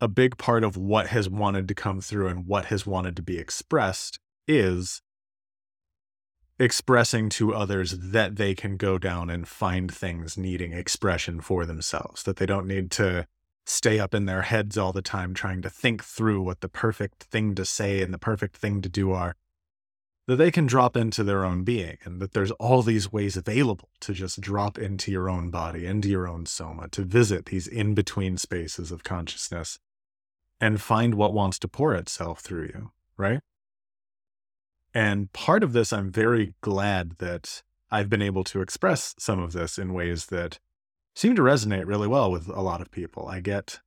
a 0.01 0.07
big 0.07 0.37
part 0.37 0.63
of 0.63 0.75
what 0.75 1.07
has 1.07 1.29
wanted 1.29 1.67
to 1.67 1.73
come 1.73 2.01
through 2.01 2.27
and 2.27 2.45
what 2.45 2.65
has 2.65 2.85
wanted 2.85 3.15
to 3.15 3.21
be 3.21 3.37
expressed 3.37 4.19
is 4.47 5.01
expressing 6.59 7.29
to 7.29 7.53
others 7.53 7.97
that 7.97 8.35
they 8.35 8.53
can 8.53 8.77
go 8.77 8.97
down 8.97 9.29
and 9.29 9.47
find 9.47 9.93
things 9.93 10.37
needing 10.37 10.73
expression 10.73 11.41
for 11.41 11.65
themselves, 11.65 12.23
that 12.23 12.37
they 12.37 12.45
don't 12.45 12.67
need 12.67 12.91
to 12.91 13.27
stay 13.65 13.99
up 13.99 14.13
in 14.13 14.25
their 14.25 14.43
heads 14.43 14.77
all 14.77 14.91
the 14.91 15.01
time 15.01 15.33
trying 15.33 15.61
to 15.61 15.69
think 15.69 16.03
through 16.03 16.41
what 16.41 16.61
the 16.61 16.69
perfect 16.69 17.23
thing 17.23 17.55
to 17.55 17.65
say 17.65 18.01
and 18.01 18.13
the 18.13 18.19
perfect 18.19 18.57
thing 18.57 18.81
to 18.81 18.89
do 18.89 19.11
are, 19.11 19.35
that 20.27 20.35
they 20.35 20.51
can 20.51 20.65
drop 20.65 20.95
into 20.95 21.23
their 21.23 21.43
own 21.43 21.63
being 21.63 21.97
and 22.03 22.21
that 22.21 22.33
there's 22.33 22.51
all 22.51 22.81
these 22.81 23.11
ways 23.11 23.35
available 23.35 23.89
to 23.99 24.13
just 24.13 24.39
drop 24.39 24.77
into 24.77 25.11
your 25.11 25.29
own 25.29 25.49
body, 25.49 25.85
into 25.85 26.09
your 26.09 26.27
own 26.27 26.45
soma, 26.45 26.87
to 26.89 27.03
visit 27.03 27.47
these 27.47 27.67
in 27.67 27.93
between 27.93 28.37
spaces 28.37 28.91
of 28.91 29.03
consciousness 29.03 29.79
and 30.61 30.81
find 30.81 31.15
what 31.15 31.33
wants 31.33 31.59
to 31.59 31.67
pour 31.67 31.93
itself 31.93 32.39
through 32.39 32.63
you, 32.73 32.91
right? 33.17 33.41
And 34.93 35.31
part 35.33 35.63
of 35.63 35.73
this, 35.73 35.91
I'm 35.91 36.11
very 36.11 36.53
glad 36.61 37.17
that 37.17 37.63
I've 37.89 38.09
been 38.09 38.21
able 38.21 38.43
to 38.45 38.61
express 38.61 39.15
some 39.17 39.39
of 39.39 39.53
this 39.53 39.77
in 39.77 39.93
ways 39.93 40.27
that 40.27 40.59
seem 41.15 41.35
to 41.35 41.41
resonate 41.41 41.85
really 41.85 42.07
well 42.07 42.31
with 42.31 42.47
a 42.47 42.61
lot 42.61 42.81
of 42.81 42.91
people. 42.91 43.27
I 43.27 43.39
get, 43.39 43.79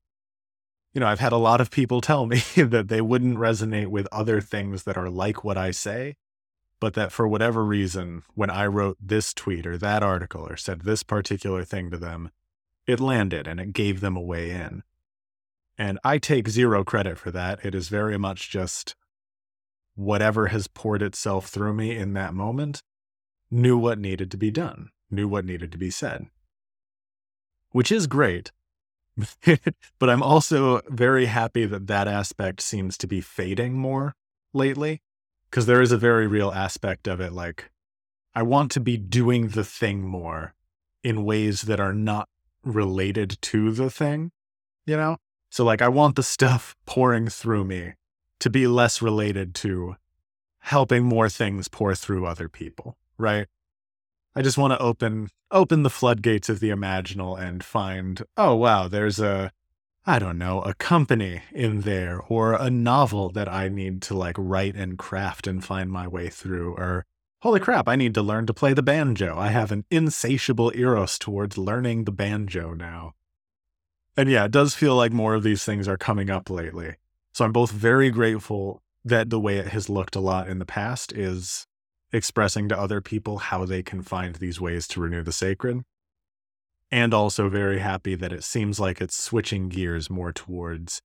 you 0.93 1.01
know, 1.01 1.07
I've 1.07 1.21
had 1.21 1.33
a 1.33 1.39
lot 1.39 1.61
of 1.61 1.71
people 1.71 2.01
tell 2.01 2.27
me 2.27 2.39
that 2.57 2.89
they 2.89 3.01
wouldn't 3.01 3.39
resonate 3.39 3.89
with 3.89 4.09
other 4.11 4.41
things 4.41 4.83
that 4.85 4.97
are 4.97 5.11
like 5.11 5.45
what 5.45 5.57
I 5.57 5.71
say, 5.71 6.17
but 6.81 6.95
that 6.95 7.13
for 7.13 7.27
whatever 7.29 7.65
reason, 7.65 8.23
when 8.35 8.51
I 8.51 8.67
wrote 8.67 8.97
this 9.01 9.33
tweet 9.33 9.67
or 9.67 9.79
that 9.79 10.03
article 10.03 10.47
or 10.47 10.57
said 10.57 10.83
this 10.83 11.03
particular 11.03 11.65
thing 11.65 11.91
to 11.91 11.97
them, 11.97 12.31
it 12.87 13.01
landed 13.01 13.47
and 13.47 13.61
it 13.61 13.73
gave 13.73 14.01
them 14.01 14.17
a 14.17 14.23
way 14.23 14.51
in. 14.51 14.83
And 15.79 15.99
I 16.05 16.19
take 16.19 16.49
zero 16.49 16.85
credit 16.85 17.19
for 17.19 17.31
that. 17.33 17.65
It 17.65 17.75
is 17.75 17.89
very 17.89 18.19
much 18.19 18.51
just 18.51 18.95
whatever 19.97 20.47
has 20.49 20.69
poured 20.69 21.03
itself 21.03 21.49
through 21.49 21.75
me 21.75 21.97
in 21.97 22.13
that 22.13 22.33
moment 22.33 22.83
knew 23.51 23.77
what 23.77 23.99
needed 23.99 24.31
to 24.31 24.37
be 24.37 24.51
done, 24.51 24.91
knew 25.11 25.27
what 25.27 25.45
needed 25.45 25.73
to 25.73 25.79
be 25.79 25.91
said 25.91 26.29
which 27.77 27.93
is 27.93 28.07
great. 28.07 28.53
but 29.99 30.09
I'm 30.09 30.23
also 30.23 30.81
very 30.89 31.27
happy 31.27 31.67
that 31.67 31.89
that 31.89 32.09
aspect 32.09 32.63
seems 32.63 32.97
to 32.97 33.07
be 33.07 33.21
fading 33.21 33.75
more 33.75 34.15
lately 34.55 35.03
because 35.51 35.67
there 35.67 35.83
is 35.83 35.93
a 35.93 35.99
very 35.99 36.27
real 36.27 36.51
aspect 36.53 37.07
of 37.07 37.21
it. 37.21 37.35
Like, 37.35 37.71
I 38.35 38.43
want 38.43 38.71
to 38.73 38.81
be 38.81 38.97
doing 38.97 39.49
the 39.49 39.63
thing 39.63 40.01
more 40.01 40.55
in 41.05 41.27
ways 41.27 41.63
that 41.63 41.79
are 41.79 41.93
not 41.93 42.31
related 42.65 43.37
to 43.43 43.71
the 43.73 43.91
thing, 43.91 44.33
you 44.87 44.97
know? 44.97 45.19
So, 45.51 45.63
like, 45.63 45.83
I 45.83 45.89
want 45.89 46.17
the 46.17 46.23
stuff 46.23 46.75
pouring 46.87 47.29
through 47.29 47.65
me 47.65 47.93
to 48.41 48.51
be 48.51 48.67
less 48.67 49.01
related 49.01 49.55
to 49.57 49.97
helping 50.61 51.05
more 51.05 51.29
things 51.29 51.69
pour 51.69 51.95
through 51.95 52.27
other 52.27 52.49
people, 52.49 52.97
right? 53.19 53.47
I 54.35 54.43
just 54.43 54.59
want 54.59 54.73
to 54.73 54.79
open 54.79 55.29
open 55.51 55.83
the 55.83 55.91
floodgates 55.91 56.49
of 56.49 56.61
the 56.61 56.71
imaginal 56.71 57.41
and 57.41 57.65
find, 57.65 58.23
oh 58.37 58.55
wow, 58.55 58.89
there's 58.89 59.21
a 59.21 59.53
I 60.05 60.19
don't 60.19 60.39
know, 60.39 60.63
a 60.63 60.75
company 60.75 61.43
in 61.53 61.81
there 61.81 62.21
or 62.29 62.53
a 62.53 62.71
novel 62.71 63.31
that 63.31 63.49
I 63.49 63.69
need 63.69 64.03
to 64.03 64.15
like 64.15 64.37
write 64.39 64.77
and 64.77 64.97
craft 64.97 65.47
and 65.47 65.65
find 65.65 65.91
my 65.91 66.07
way 66.07 66.29
through 66.29 66.75
or 66.75 67.05
holy 67.43 67.61
crap, 67.61 67.89
I 67.89 67.97
need 67.97 68.15
to 68.15 68.23
learn 68.23 68.47
to 68.47 68.55
play 68.55 68.73
the 68.73 68.83
banjo. 68.83 69.37
I 69.39 69.49
have 69.49 69.73
an 69.73 69.85
insatiable 69.91 70.73
eros 70.75 71.19
towards 71.19 71.59
learning 71.59 72.05
the 72.05 72.13
banjo 72.13 72.73
now. 72.73 73.15
And 74.17 74.29
yeah, 74.29 74.47
it 74.47 74.51
does 74.51 74.75
feel 74.75 74.97
like 74.97 75.13
more 75.13 75.35
of 75.35 75.43
these 75.43 75.65
things 75.65 75.89
are 75.89 75.97
coming 75.97 76.31
up 76.31 76.51
lately. 76.51 76.97
So 77.37 77.45
I'm 77.45 77.53
both 77.53 77.71
very 77.71 78.09
grateful 78.11 78.81
that 79.05 79.29
the 79.29 79.39
way 79.39 79.59
it 79.59 79.67
has 79.67 79.91
looked 79.91 80.17
a 80.17 80.21
lot 80.21 80.49
in 80.49 80.59
the 80.59 80.65
past 80.65 81.13
is 81.13 81.67
expressing 82.11 82.67
to 82.71 82.81
other 82.81 83.03
people 83.03 83.37
how 83.37 83.67
they 83.67 83.83
can 83.83 84.01
find 84.01 84.37
these 84.37 84.59
ways 84.59 84.89
to 84.89 85.03
renew 85.03 85.23
the 85.23 85.33
sacred. 85.33 85.83
And 86.91 87.13
also 87.13 87.51
very 87.51 87.81
happy 87.81 88.15
that 88.15 88.33
it 88.33 88.43
seems 88.43 88.81
like 88.81 89.03
it's 89.03 89.23
switching 89.23 89.69
gears 89.69 90.09
more 90.09 90.33
towards 90.33 91.03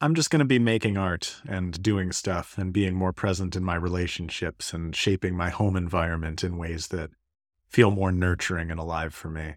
I'm 0.00 0.14
just 0.14 0.30
going 0.30 0.38
to 0.38 0.44
be 0.44 0.60
making 0.60 0.96
art 0.96 1.42
and 1.44 1.82
doing 1.82 2.12
stuff 2.12 2.56
and 2.56 2.72
being 2.72 2.94
more 2.94 3.12
present 3.12 3.56
in 3.56 3.64
my 3.64 3.74
relationships 3.74 4.72
and 4.72 4.94
shaping 4.94 5.36
my 5.36 5.50
home 5.50 5.74
environment 5.74 6.44
in 6.44 6.56
ways 6.56 6.86
that 6.88 7.10
feel 7.66 7.90
more 7.90 8.12
nurturing 8.12 8.70
and 8.70 8.78
alive 8.78 9.12
for 9.12 9.28
me. 9.28 9.56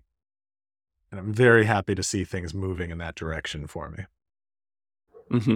And 1.11 1.19
I'm 1.19 1.31
very 1.31 1.65
happy 1.65 1.93
to 1.93 2.01
see 2.01 2.23
things 2.23 2.55
moving 2.55 2.89
in 2.89 2.97
that 2.97 3.13
direction 3.13 3.67
for 3.67 3.91
me. 3.91 4.05
Mm-hmm 5.29 5.53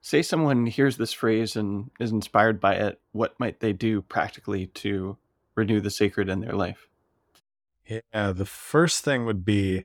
say 0.00 0.22
someone 0.22 0.66
hears 0.66 0.96
this 0.96 1.12
phrase 1.12 1.56
and 1.56 1.90
is 2.00 2.12
inspired 2.12 2.60
by 2.60 2.74
it, 2.74 3.00
what 3.12 3.38
might 3.38 3.60
they 3.60 3.72
do 3.72 4.02
practically 4.02 4.66
to 4.66 5.16
renew 5.54 5.80
the 5.80 5.90
sacred 5.90 6.28
in 6.28 6.40
their 6.40 6.54
life? 6.54 6.88
Yeah, 7.86 8.32
the 8.32 8.46
first 8.46 9.04
thing 9.04 9.26
would 9.26 9.44
be 9.44 9.84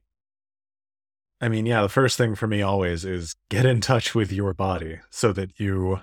I 1.41 1.49
mean, 1.49 1.65
yeah, 1.65 1.81
the 1.81 1.89
first 1.89 2.17
thing 2.17 2.33
for 2.33 2.47
me 2.47 2.61
always 2.61 3.03
is 3.03 3.35
get 3.49 3.65
in 3.65 3.81
touch 3.81 4.15
with 4.15 4.31
your 4.31 4.53
body 4.53 4.99
so 5.09 5.33
that 5.33 5.59
you 5.59 5.99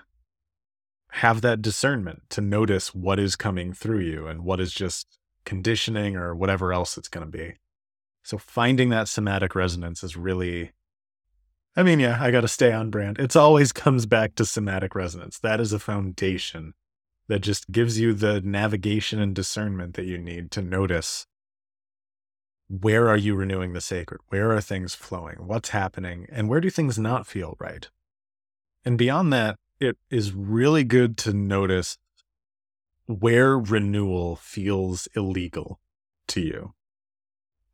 have 1.12 1.40
that 1.40 1.62
discernment 1.62 2.22
to 2.30 2.40
notice 2.40 2.94
what 2.94 3.18
is 3.18 3.34
coming 3.34 3.72
through 3.72 4.00
you 4.00 4.26
and 4.26 4.44
what 4.44 4.60
is 4.60 4.72
just 4.72 5.18
conditioning 5.44 6.16
or 6.16 6.34
whatever 6.34 6.72
else 6.72 6.96
it's 6.98 7.08
going 7.08 7.24
to 7.24 7.30
be. 7.30 7.54
So 8.22 8.38
finding 8.38 8.90
that 8.90 9.08
somatic 9.08 9.54
resonance 9.54 10.04
is 10.04 10.16
really 10.16 10.72
I 11.74 11.82
mean, 11.82 12.00
yeah, 12.00 12.18
I 12.20 12.30
got 12.30 12.42
to 12.42 12.48
stay 12.48 12.72
on 12.72 12.90
brand. 12.90 13.18
It's 13.18 13.36
always 13.36 13.72
comes 13.72 14.04
back 14.04 14.34
to 14.34 14.44
somatic 14.44 14.94
resonance. 14.94 15.38
That 15.38 15.60
is 15.60 15.72
a 15.72 15.78
foundation 15.78 16.74
that 17.28 17.40
just 17.40 17.70
gives 17.70 17.98
you 17.98 18.12
the 18.12 18.40
navigation 18.42 19.18
and 19.20 19.34
discernment 19.34 19.94
that 19.94 20.04
you 20.04 20.18
need 20.18 20.50
to 20.50 20.62
notice 20.62 21.26
where 22.68 23.08
are 23.08 23.16
you 23.16 23.34
renewing 23.34 23.72
the 23.74 23.80
sacred? 23.80 24.20
Where 24.28 24.52
are 24.52 24.60
things 24.60 24.94
flowing? 24.94 25.46
What's 25.46 25.70
happening? 25.70 26.26
And 26.30 26.48
where 26.48 26.60
do 26.60 26.70
things 26.70 26.98
not 26.98 27.26
feel 27.26 27.54
right? 27.58 27.88
And 28.84 28.96
beyond 28.96 29.32
that, 29.32 29.58
it 29.78 29.98
is 30.10 30.32
really 30.32 30.84
good 30.84 31.16
to 31.18 31.32
notice 31.32 31.98
where 33.06 33.58
renewal 33.58 34.36
feels 34.36 35.06
illegal 35.14 35.80
to 36.28 36.40
you. 36.40 36.72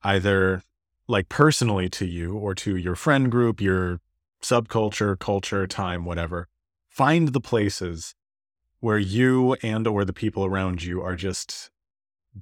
Either 0.02 0.62
like 1.08 1.28
personally 1.28 1.88
to 1.88 2.06
you 2.06 2.36
or 2.36 2.54
to 2.54 2.76
your 2.76 2.94
friend 2.94 3.30
group, 3.30 3.60
your 3.60 4.00
subculture, 4.42 5.18
culture, 5.18 5.66
time, 5.66 6.04
whatever, 6.04 6.48
find 6.88 7.28
the 7.28 7.40
places 7.40 8.14
where 8.80 8.98
you 8.98 9.54
and 9.62 9.86
or 9.86 10.04
the 10.04 10.12
people 10.12 10.44
around 10.44 10.82
you 10.82 11.02
are 11.02 11.16
just 11.16 11.70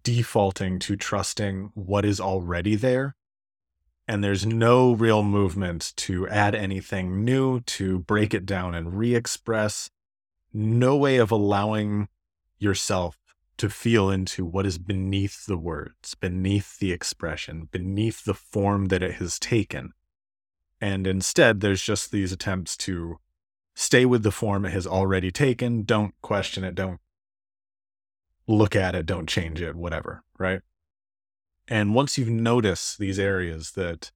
defaulting 0.02 0.79
to 0.79 0.96
trusting 0.96 1.70
what 1.74 2.05
is 2.05 2.20
already 2.20 2.74
there 2.74 3.14
and 4.09 4.22
there's 4.22 4.46
no 4.46 4.92
real 4.92 5.22
movement 5.22 5.92
to 5.96 6.29
add 6.29 6.55
anything 6.55 7.24
new 7.24 7.61
to 7.61 7.98
break 8.00 8.33
it 8.33 8.46
down 8.46 8.74
and 8.74 8.96
re-express 8.96 9.90
no 10.52 10.96
way 10.96 11.16
of 11.16 11.31
allowing 11.31 12.09
yourself 12.59 13.18
to 13.59 13.71
feel 13.71 14.11
into 14.11 14.45
what 14.45 14.66
is 14.66 14.79
beneath 14.79 15.47
the 15.47 15.57
words, 15.57 16.14
beneath 16.14 16.79
the 16.79 16.92
expression, 16.92 17.69
beneath 17.71 18.25
the 18.25 18.35
form 18.35 18.87
that 18.87 19.03
it 19.03 19.14
has 19.14 19.38
taken. 19.38 19.92
And 20.81 21.07
instead, 21.07 21.61
there's 21.61 21.83
just 21.83 22.11
these 22.11 22.33
attempts 22.33 22.77
to 22.79 23.16
stay 23.75 24.05
with 24.05 24.23
the 24.23 24.31
form 24.31 24.64
it 24.66 24.73
has 24.73 24.87
already 24.87 25.31
taken. 25.31 25.83
Don't 25.83 26.14
question 26.21 26.64
it. 26.64 26.75
Don't 26.75 27.01
look 28.47 28.77
at 28.77 28.95
it. 28.95 29.07
Don't 29.07 29.29
change 29.29 29.61
it, 29.61 29.75
whatever. 29.75 30.23
Right. 30.38 30.61
And 31.69 31.95
once 31.95 32.16
you've 32.16 32.29
noticed 32.29 32.99
these 32.99 33.19
areas 33.19 33.73
that 33.73 34.12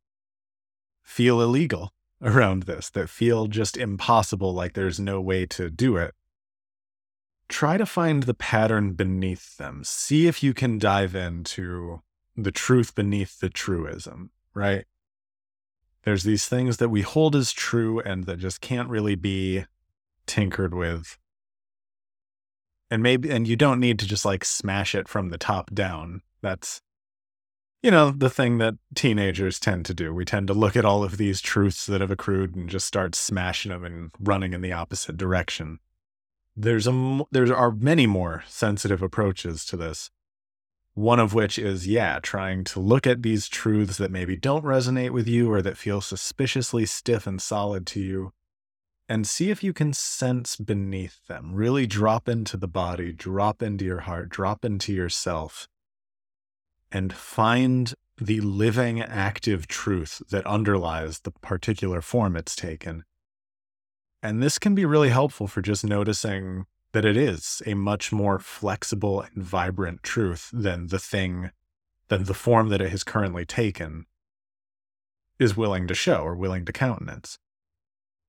feel 1.03 1.40
illegal 1.40 1.92
around 2.22 2.64
this, 2.64 2.90
that 2.90 3.09
feel 3.09 3.46
just 3.46 3.76
impossible, 3.76 4.53
like 4.53 4.74
there's 4.74 5.00
no 5.00 5.20
way 5.20 5.46
to 5.46 5.70
do 5.70 5.96
it, 5.96 6.14
try 7.50 7.76
to 7.76 7.84
find 7.84 8.22
the 8.22 8.34
pattern 8.34 8.92
beneath 8.92 9.56
them. 9.58 9.82
See 9.84 10.26
if 10.26 10.42
you 10.42 10.54
can 10.54 10.78
dive 10.78 11.14
into 11.14 12.00
the 12.36 12.52
truth 12.52 12.94
beneath 12.94 13.40
the 13.40 13.50
truism, 13.50 14.30
right? 14.54 14.86
There's 16.04 16.22
these 16.22 16.46
things 16.46 16.78
that 16.78 16.88
we 16.88 17.02
hold 17.02 17.36
as 17.36 17.52
true 17.52 18.00
and 18.00 18.24
that 18.24 18.38
just 18.38 18.60
can't 18.60 18.88
really 18.88 19.16
be 19.16 19.66
tinkered 20.26 20.74
with. 20.74 21.18
And 22.90 23.02
maybe, 23.02 23.30
and 23.30 23.46
you 23.46 23.56
don't 23.56 23.80
need 23.80 23.98
to 23.98 24.06
just 24.06 24.24
like 24.24 24.44
smash 24.44 24.94
it 24.94 25.08
from 25.08 25.28
the 25.28 25.38
top 25.38 25.74
down. 25.74 26.22
That's, 26.40 26.80
you 27.82 27.90
know, 27.90 28.10
the 28.10 28.30
thing 28.30 28.58
that 28.58 28.74
teenagers 28.94 29.60
tend 29.60 29.84
to 29.86 29.94
do. 29.94 30.14
We 30.14 30.24
tend 30.24 30.46
to 30.46 30.54
look 30.54 30.76
at 30.76 30.84
all 30.84 31.04
of 31.04 31.18
these 31.18 31.40
truths 31.40 31.86
that 31.86 32.00
have 32.00 32.10
accrued 32.10 32.54
and 32.54 32.68
just 32.68 32.86
start 32.86 33.14
smashing 33.14 33.70
them 33.70 33.84
and 33.84 34.10
running 34.18 34.54
in 34.54 34.62
the 34.62 34.72
opposite 34.72 35.16
direction. 35.16 35.80
There's 36.62 36.87
a, 36.87 37.20
there 37.31 37.57
are 37.57 37.73
many 37.73 38.07
more 38.07 38.44
sensitive 38.46 39.01
approaches 39.01 39.64
to 39.64 39.79
this. 39.79 40.11
One 40.92 41.18
of 41.18 41.33
which 41.33 41.59
is, 41.59 41.87
yeah, 41.87 42.18
trying 42.23 42.64
to 42.64 42.81
look 42.81 43.07
at 43.07 43.23
these 43.23 43.49
truths 43.49 43.96
that 43.96 44.11
maybe 44.11 44.37
don't 44.37 44.64
resonate 44.64 45.12
with 45.12 45.27
you 45.27 45.51
or 45.51 45.62
that 45.62 45.79
feel 45.79 46.03
suspiciously 46.03 46.85
stiff 46.85 47.27
and 47.27 47.40
solid 47.40 47.87
to 47.87 48.01
you 48.01 48.33
and 49.09 49.27
see 49.27 49.49
if 49.49 49.64
you 49.64 49.73
can 49.73 49.94
sense 49.94 50.57
beneath 50.57 51.27
them. 51.29 51.55
Really 51.55 51.87
drop 51.87 52.29
into 52.29 52.59
the 52.59 52.68
body, 52.68 53.11
drop 53.11 53.62
into 53.62 53.87
your 53.87 54.01
heart, 54.01 54.29
drop 54.29 54.62
into 54.62 54.92
yourself, 54.92 55.66
and 56.92 57.11
find 57.11 57.94
the 58.20 58.40
living, 58.42 59.01
active 59.01 59.66
truth 59.66 60.20
that 60.29 60.46
underlies 60.46 61.20
the 61.20 61.31
particular 61.31 62.03
form 62.03 62.37
it's 62.37 62.55
taken. 62.55 63.05
And 64.22 64.42
this 64.42 64.59
can 64.59 64.74
be 64.74 64.85
really 64.85 65.09
helpful 65.09 65.46
for 65.46 65.62
just 65.62 65.85
noticing 65.85 66.66
that 66.92 67.04
it 67.04 67.16
is 67.16 67.62
a 67.66 67.74
much 67.74 68.12
more 68.12 68.38
flexible 68.38 69.22
and 69.22 69.42
vibrant 69.42 70.02
truth 70.02 70.50
than 70.52 70.88
the 70.88 70.98
thing, 70.98 71.50
than 72.09 72.24
the 72.24 72.35
form 72.35 72.68
that 72.68 72.83
it 72.83 72.90
has 72.90 73.04
currently 73.04 73.44
taken 73.44 74.06
is 75.38 75.56
willing 75.56 75.87
to 75.87 75.94
show 75.94 76.18
or 76.18 76.35
willing 76.35 76.64
to 76.66 76.72
countenance. 76.72 77.38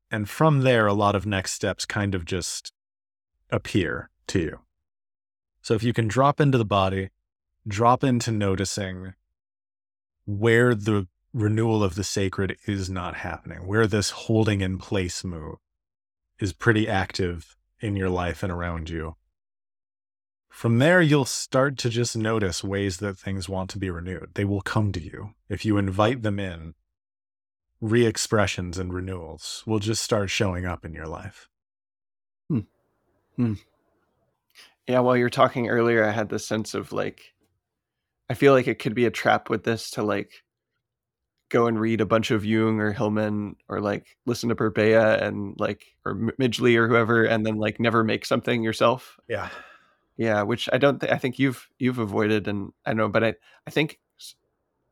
And 0.09 0.29
from 0.29 0.61
there, 0.61 0.87
a 0.87 0.93
lot 0.93 1.15
of 1.15 1.25
next 1.25 1.51
steps 1.51 1.85
kind 1.85 2.15
of 2.15 2.25
just 2.25 2.71
appear 3.49 4.09
to 4.27 4.39
you. 4.39 4.59
So 5.61 5.73
if 5.73 5.83
you 5.83 5.93
can 5.93 6.07
drop 6.07 6.39
into 6.39 6.57
the 6.57 6.65
body, 6.65 7.09
drop 7.67 8.03
into 8.03 8.31
noticing 8.31 9.13
where 10.25 10.73
the 10.73 11.07
renewal 11.33 11.83
of 11.83 11.95
the 11.95 12.03
sacred 12.03 12.57
is 12.65 12.89
not 12.89 13.15
happening, 13.15 13.67
where 13.67 13.87
this 13.87 14.11
holding 14.11 14.61
in 14.61 14.77
place 14.77 15.23
move 15.23 15.57
is 16.41 16.53
pretty 16.53 16.87
active 16.87 17.55
in 17.79 17.95
your 17.95 18.09
life 18.09 18.43
and 18.43 18.51
around 18.51 18.89
you. 18.89 19.15
From 20.49 20.79
there, 20.79 21.01
you'll 21.01 21.25
start 21.25 21.77
to 21.79 21.89
just 21.89 22.17
notice 22.17 22.63
ways 22.63 22.97
that 22.97 23.17
things 23.17 23.47
want 23.47 23.69
to 23.71 23.79
be 23.79 23.89
renewed. 23.89 24.31
They 24.33 24.43
will 24.43 24.61
come 24.61 24.91
to 24.91 24.99
you. 24.99 25.33
If 25.47 25.63
you 25.63 25.77
invite 25.77 26.23
them 26.23 26.39
in, 26.39 26.73
re 27.79 28.05
expressions 28.05 28.77
and 28.77 28.93
renewals 28.93 29.63
will 29.65 29.79
just 29.79 30.03
start 30.03 30.29
showing 30.29 30.65
up 30.65 30.83
in 30.83 30.93
your 30.93 31.07
life. 31.07 31.47
Hmm. 32.49 32.59
Hmm. 33.37 33.53
Yeah, 34.87 34.99
while 34.99 35.15
you're 35.15 35.29
talking 35.29 35.69
earlier, 35.69 36.03
I 36.03 36.11
had 36.11 36.29
this 36.29 36.45
sense 36.45 36.73
of 36.73 36.91
like, 36.91 37.33
I 38.29 38.33
feel 38.33 38.53
like 38.53 38.67
it 38.67 38.79
could 38.79 38.93
be 38.93 39.05
a 39.05 39.11
trap 39.11 39.49
with 39.49 39.63
this 39.63 39.89
to 39.91 40.03
like 40.03 40.43
go 41.51 41.67
and 41.67 41.79
read 41.79 42.01
a 42.01 42.05
bunch 42.05 42.31
of 42.31 42.45
Jung 42.45 42.79
or 42.79 42.91
Hillman 42.91 43.57
or 43.69 43.81
like 43.81 44.17
listen 44.25 44.49
to 44.49 44.55
Burbea 44.55 45.21
and 45.21 45.59
like 45.59 45.85
or 46.05 46.15
Midgley 46.15 46.75
or 46.75 46.87
whoever, 46.87 47.25
and 47.25 47.45
then 47.45 47.57
like 47.57 47.79
never 47.79 48.03
make 48.03 48.25
something 48.25 48.63
yourself. 48.63 49.19
Yeah, 49.27 49.49
yeah. 50.17 50.41
Which 50.41 50.67
I 50.73 50.77
don't. 50.77 50.99
Th- 50.99 51.11
I 51.11 51.17
think 51.17 51.37
you've 51.37 51.69
you've 51.77 51.99
avoided, 51.99 52.47
and 52.47 52.71
I 52.85 52.93
know, 52.93 53.09
but 53.09 53.23
I 53.23 53.35
I 53.67 53.69
think 53.69 53.99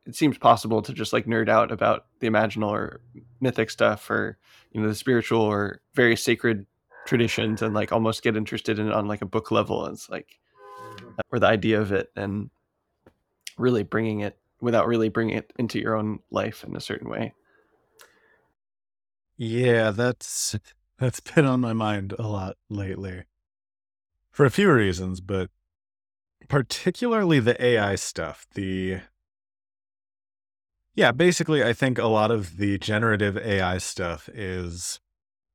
it 0.05 0.15
seems 0.15 0.37
possible 0.37 0.81
to 0.81 0.93
just 0.93 1.13
like 1.13 1.25
nerd 1.25 1.49
out 1.49 1.71
about 1.71 2.05
the 2.19 2.27
imaginal 2.27 2.71
or 2.71 3.01
mythic 3.39 3.69
stuff 3.69 4.09
or 4.09 4.37
you 4.71 4.81
know 4.81 4.87
the 4.87 4.95
spiritual 4.95 5.41
or 5.41 5.81
very 5.93 6.15
sacred 6.15 6.65
traditions 7.05 7.61
and 7.61 7.73
like 7.73 7.91
almost 7.91 8.21
get 8.21 8.35
interested 8.35 8.79
in 8.79 8.87
it 8.87 8.93
on 8.93 9.07
like 9.07 9.21
a 9.21 9.25
book 9.25 9.49
level. 9.51 9.85
It's 9.85 10.09
like 10.09 10.39
mm-hmm. 10.97 11.09
or 11.31 11.39
the 11.39 11.47
idea 11.47 11.79
of 11.79 11.91
it 11.91 12.11
and 12.15 12.49
really 13.57 13.83
bringing 13.83 14.21
it 14.21 14.37
without 14.61 14.87
really 14.87 15.09
bringing 15.09 15.37
it 15.37 15.51
into 15.57 15.79
your 15.79 15.95
own 15.95 16.19
life 16.31 16.63
in 16.63 16.75
a 16.75 16.81
certain 16.81 17.09
way. 17.09 17.33
Yeah, 19.37 19.91
that's 19.91 20.57
that's 20.99 21.19
been 21.19 21.45
on 21.45 21.61
my 21.61 21.73
mind 21.73 22.13
a 22.19 22.27
lot 22.27 22.57
lately. 22.69 23.23
For 24.31 24.45
a 24.45 24.51
few 24.51 24.71
reasons, 24.71 25.21
but 25.21 25.49
particularly 26.47 27.39
the 27.39 27.61
AI 27.63 27.95
stuff. 27.95 28.45
The 28.53 29.01
Yeah, 30.93 31.11
basically 31.11 31.63
I 31.63 31.73
think 31.73 31.97
a 31.97 32.07
lot 32.07 32.31
of 32.31 32.57
the 32.57 32.77
generative 32.77 33.37
AI 33.37 33.77
stuff 33.77 34.29
is 34.33 34.99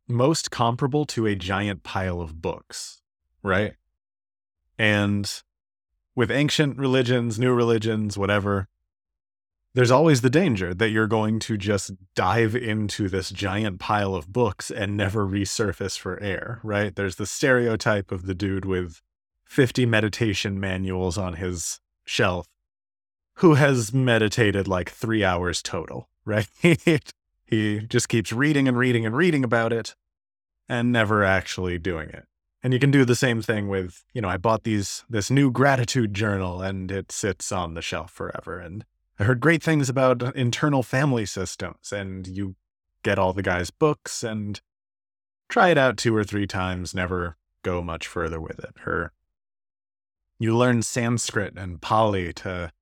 most 0.08 0.50
comparable 0.50 1.04
to 1.06 1.26
a 1.26 1.34
giant 1.34 1.82
pile 1.82 2.20
of 2.20 2.40
books, 2.40 3.02
right? 3.42 3.74
And 4.78 5.30
with 6.14 6.30
ancient 6.30 6.78
religions, 6.78 7.38
new 7.38 7.52
religions, 7.52 8.16
whatever, 8.16 8.68
there's 9.74 9.90
always 9.90 10.20
the 10.20 10.30
danger 10.30 10.72
that 10.72 10.90
you're 10.90 11.08
going 11.08 11.40
to 11.40 11.56
just 11.56 11.92
dive 12.14 12.54
into 12.54 13.08
this 13.08 13.30
giant 13.30 13.80
pile 13.80 14.14
of 14.14 14.32
books 14.32 14.70
and 14.70 14.96
never 14.96 15.26
resurface 15.26 15.98
for 15.98 16.20
air, 16.22 16.60
right? 16.62 16.94
There's 16.94 17.16
the 17.16 17.26
stereotype 17.26 18.12
of 18.12 18.26
the 18.26 18.34
dude 18.34 18.64
with 18.64 19.02
50 19.44 19.84
meditation 19.86 20.60
manuals 20.60 21.18
on 21.18 21.34
his 21.34 21.80
shelf 22.04 22.46
who 23.38 23.54
has 23.54 23.92
meditated 23.92 24.68
like 24.68 24.90
three 24.90 25.24
hours 25.24 25.60
total, 25.60 26.08
right? 26.24 26.48
he 27.44 27.80
just 27.80 28.08
keeps 28.08 28.32
reading 28.32 28.68
and 28.68 28.78
reading 28.78 29.04
and 29.04 29.16
reading 29.16 29.42
about 29.42 29.72
it 29.72 29.96
and 30.68 30.92
never 30.92 31.24
actually 31.24 31.78
doing 31.78 32.08
it. 32.10 32.26
And 32.62 32.72
you 32.72 32.78
can 32.78 32.90
do 32.90 33.04
the 33.04 33.16
same 33.16 33.42
thing 33.42 33.68
with, 33.68 34.04
you 34.14 34.22
know, 34.22 34.28
I 34.28 34.38
bought 34.38 34.62
these 34.62 35.04
this 35.10 35.30
new 35.30 35.50
gratitude 35.50 36.14
journal 36.14 36.62
and 36.62 36.90
it 36.90 37.12
sits 37.12 37.52
on 37.52 37.74
the 37.74 37.82
shelf 37.82 38.10
forever 38.10 38.58
and 38.58 38.84
I 39.18 39.24
heard 39.24 39.40
great 39.40 39.62
things 39.62 39.88
about 39.88 40.34
internal 40.34 40.82
family 40.82 41.26
systems, 41.26 41.92
and 41.92 42.26
you 42.26 42.56
get 43.02 43.18
all 43.18 43.32
the 43.32 43.42
guy's 43.42 43.70
books 43.70 44.24
and 44.24 44.60
try 45.48 45.68
it 45.68 45.78
out 45.78 45.96
two 45.96 46.16
or 46.16 46.24
three 46.24 46.46
times, 46.46 46.94
never 46.94 47.36
go 47.62 47.82
much 47.82 48.06
further 48.06 48.40
with 48.40 48.58
it. 48.58 48.74
Her 48.80 49.12
you 50.38 50.56
learn 50.56 50.82
Sanskrit 50.82 51.56
and 51.56 51.80
Pali 51.80 52.32
to 52.34 52.72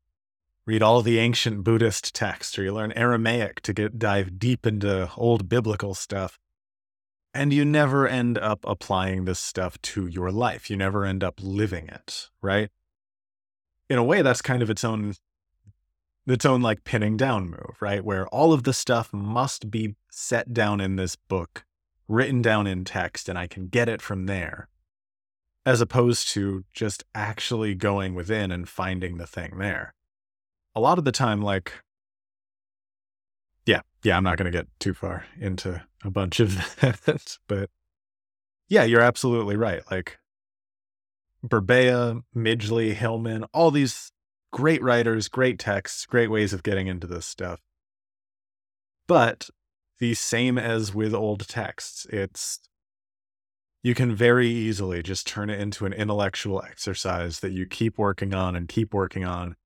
read 0.67 0.83
all 0.83 1.03
the 1.03 1.19
ancient 1.19 1.65
Buddhist 1.65 2.15
texts, 2.15 2.59
or 2.59 2.65
you 2.65 2.73
learn 2.73 2.93
Aramaic 2.93 3.61
to 3.63 3.73
get 3.73 3.99
dive 3.99 4.39
deep 4.39 4.67
into 4.67 5.11
old 5.17 5.49
biblical 5.49 5.95
stuff. 5.95 6.39
And 7.35 7.53
you 7.53 7.65
never 7.65 8.07
end 8.07 8.39
up 8.39 8.61
applying 8.65 9.25
this 9.25 9.39
stuff 9.39 9.81
to 9.83 10.07
your 10.07 10.31
life. 10.31 10.71
You 10.71 10.77
never 10.77 11.05
end 11.05 11.25
up 11.25 11.41
living 11.43 11.89
it, 11.89 12.31
right? 12.41 12.71
In 13.89 13.99
a 13.99 14.05
way, 14.05 14.23
that's 14.23 14.43
kind 14.43 14.63
of 14.63 14.71
its 14.71 14.85
own 14.85 15.15
its 16.27 16.45
own 16.45 16.63
like 16.63 16.85
pinning 16.85 17.17
down 17.17 17.51
move, 17.51 17.77
right? 17.81 18.05
Where 18.05 18.27
all 18.29 18.53
of 18.53 18.63
the 18.63 18.73
stuff 18.73 19.13
must 19.13 19.71
be 19.71 19.97
set 20.11 20.53
down 20.53 20.81
in 20.81 20.97
this 20.97 21.17
book, 21.17 21.65
written 22.09 22.43
down 22.43 22.67
in 22.67 22.85
text, 22.85 23.29
and 23.29 23.39
I 23.39 23.47
can 23.47 23.69
get 23.69 23.89
it 23.89 24.01
from 24.01 24.27
there, 24.27 24.69
as 25.67 25.81
opposed 25.81 26.29
to 26.29 26.65
just 26.73 27.05
actually 27.15 27.75
going 27.75 28.15
within 28.15 28.51
and 28.53 28.69
finding 28.69 29.17
the 29.17 29.27
thing 29.27 29.59
there. 29.59 29.95
A 30.75 30.81
lot 30.81 30.99
of 30.99 31.05
the 31.05 31.13
time, 31.13 31.43
like, 31.43 31.73
yeah, 33.67 33.81
yeah, 34.03 34.17
I'm 34.17 34.25
not 34.25 34.39
going 34.39 34.51
to 34.51 34.57
get 34.57 34.69
too 34.79 34.95
far 34.95 35.25
into 35.39 35.83
a 36.05 36.11
bunch 36.11 36.41
of 36.41 36.55
that, 36.81 37.39
but 37.49 37.69
yeah, 38.69 38.85
you're 38.85 39.01
absolutely 39.01 39.57
right. 39.57 39.83
Like, 39.91 40.19
Burbea, 41.45 42.23
Midgley, 42.35 42.95
Hillman, 42.95 43.45
all 43.53 43.73
these 43.73 44.12
great 44.53 44.83
writers, 44.83 45.29
great 45.29 45.59
texts, 45.59 46.07
great 46.07 46.31
ways 46.31 46.53
of 46.53 46.63
getting 46.63 46.87
into 46.87 47.07
this 47.07 47.27
stuff. 47.27 47.61
But 49.09 49.51
the 49.99 50.15
same 50.15 50.59
as 50.59 50.95
with 50.95 51.15
old 51.15 51.49
texts, 51.49 52.07
it's 52.11 52.61
you 53.83 53.95
can 53.95 54.15
very 54.15 54.49
easily 54.49 55.03
just 55.03 55.27
turn 55.27 55.51
it 55.51 55.59
into 55.59 55.87
an 55.87 55.93
intellectual 55.93 56.63
exercise 56.63 57.41
that 57.41 57.53
you 57.53 57.67
keep 57.67 57.99
working 57.99 58.33
on 58.33 58.55
and 58.55 58.69
keep 58.69 58.95
working 58.95 59.25
on, 59.25 59.57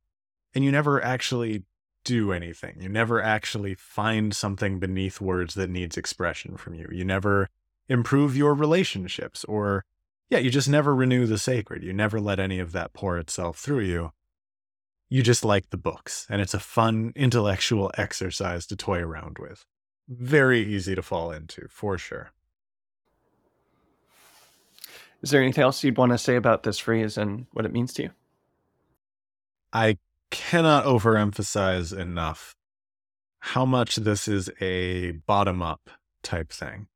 and 0.54 0.64
you 0.64 0.72
never 0.72 1.02
actually 1.04 1.64
do 2.04 2.32
anything. 2.32 2.76
You 2.80 2.88
never 2.88 3.20
actually 3.20 3.74
find 3.74 4.34
something 4.34 4.78
beneath 4.78 5.20
words 5.20 5.54
that 5.54 5.68
needs 5.68 5.98
expression 5.98 6.56
from 6.56 6.74
you. 6.74 6.88
You 6.90 7.04
never 7.04 7.50
improve 7.88 8.36
your 8.36 8.54
relationships, 8.54 9.44
or, 9.44 9.84
yeah, 10.30 10.38
you 10.38 10.50
just 10.50 10.68
never 10.68 10.94
renew 10.94 11.26
the 11.26 11.36
sacred. 11.36 11.82
You 11.82 11.92
never 11.92 12.20
let 12.20 12.38
any 12.38 12.58
of 12.58 12.72
that 12.72 12.94
pour 12.94 13.18
itself 13.18 13.58
through 13.58 13.80
you 13.80 14.12
you 15.08 15.22
just 15.22 15.44
like 15.44 15.70
the 15.70 15.76
books 15.76 16.26
and 16.28 16.40
it's 16.40 16.54
a 16.54 16.60
fun 16.60 17.12
intellectual 17.14 17.90
exercise 17.96 18.66
to 18.66 18.76
toy 18.76 18.98
around 18.98 19.38
with. 19.38 19.64
Very 20.08 20.60
easy 20.62 20.94
to 20.94 21.02
fall 21.02 21.30
into, 21.32 21.66
for 21.68 21.98
sure. 21.98 22.30
Is 25.22 25.30
there 25.30 25.42
anything 25.42 25.64
else 25.64 25.82
you'd 25.82 25.96
want 25.96 26.12
to 26.12 26.18
say 26.18 26.36
about 26.36 26.62
this 26.62 26.78
phrase 26.78 27.16
and 27.18 27.46
what 27.52 27.64
it 27.64 27.72
means 27.72 27.92
to 27.94 28.04
you? 28.04 28.10
I 29.72 29.98
cannot 30.30 30.84
overemphasize 30.84 31.96
enough 31.96 32.54
how 33.40 33.64
much 33.64 33.96
this 33.96 34.28
is 34.28 34.50
a 34.60 35.12
bottom 35.12 35.62
up 35.62 35.90
type 36.22 36.50
thing. 36.52 36.88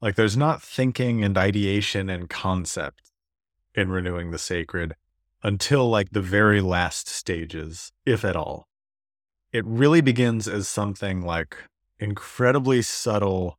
Like 0.00 0.16
there's 0.16 0.36
not 0.36 0.62
thinking 0.62 1.24
and 1.24 1.36
ideation 1.38 2.10
and 2.10 2.28
concept 2.28 3.12
in 3.74 3.90
renewing 3.90 4.30
the 4.30 4.38
sacred 4.38 4.94
until 5.44 5.88
like 5.88 6.10
the 6.10 6.22
very 6.22 6.62
last 6.62 7.06
stages, 7.06 7.92
if 8.06 8.24
at 8.24 8.34
all. 8.34 8.66
It 9.52 9.64
really 9.66 10.00
begins 10.00 10.48
as 10.48 10.66
something 10.66 11.20
like 11.20 11.56
incredibly 12.00 12.80
subtle 12.82 13.58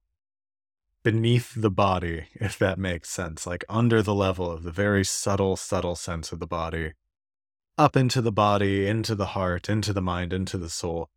beneath 1.03 1.53
the 1.55 1.69
body, 1.69 2.25
if 2.33 2.57
that 2.57 2.79
makes 2.79 3.11
sense, 3.11 3.45
like 3.45 3.63
under 3.69 4.01
the 4.01 4.15
level 4.15 4.51
of 4.51 4.63
the 4.63 4.71
very 4.71 5.05
subtle, 5.05 5.55
subtle 5.55 5.95
sense 5.95 6.31
of 6.31 6.39
the 6.39 6.47
body, 6.47 6.93
up 7.77 7.95
into 7.95 8.19
the 8.21 8.31
body, 8.31 8.87
into 8.87 9.13
the 9.13 9.27
heart, 9.27 9.69
into 9.69 9.93
the 9.93 10.01
mind, 10.01 10.33
into 10.33 10.57
the 10.57 10.69
soul. 10.69 11.09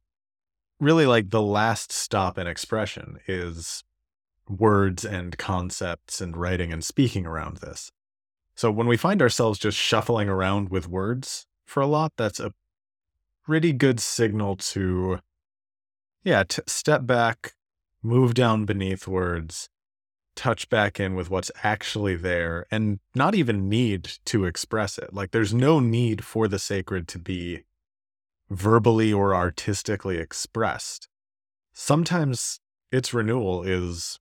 Really, 0.79 1.07
like 1.07 1.31
the 1.31 1.43
last 1.43 1.91
stop 1.91 2.37
in 2.37 2.47
expression 2.47 3.19
is 3.27 3.83
words 4.47 5.05
and 5.05 5.39
concepts 5.39 6.21
and 6.21 6.37
writing 6.37 6.73
and 6.73 6.85
speaking 6.85 7.27
around 7.27 7.57
this. 7.57 7.91
So 8.59 8.73
when 8.73 8.89
we 8.89 8.97
find 8.97 9.23
ourselves 9.23 9.57
just 9.57 9.79
shuffling 9.79 10.29
around 10.29 10.69
with 10.69 10.89
words 10.89 11.47
for 11.65 11.81
a 11.81 11.87
lot, 11.87 12.15
that's 12.17 12.41
a 12.41 12.53
pretty 13.45 13.73
good 13.73 14.01
signal 14.01 14.57
to, 14.57 15.21
yeah, 16.25 16.43
to 16.43 16.65
step 16.67 17.07
back, 17.07 17.53
move 18.03 18.35
down 18.35 18.65
beneath 18.65 19.07
words, 19.07 19.69
touch 20.35 20.69
back 20.69 20.99
in 20.99 21.15
with 21.15 21.31
what's 21.31 21.53
actually 21.63 22.17
there, 22.17 22.67
and 22.69 22.99
not 23.15 23.37
even 23.37 23.69
need 23.69 24.11
to 24.25 24.45
express 24.45 24.99
it. 24.99 25.15
Like 25.15 25.31
there's 25.31 25.55
no 25.55 25.79
need 25.79 26.25
for 26.25 26.49
the 26.49 26.59
sacred 26.59 27.07
to 27.09 27.21
be 27.21 27.63
verbally 28.51 29.13
or 29.13 29.37
artistically 29.37 30.19
expressed. 30.19 31.07
Sometimes 31.73 32.59
its 32.91 33.15
renewal 33.15 33.63
is 33.63 34.19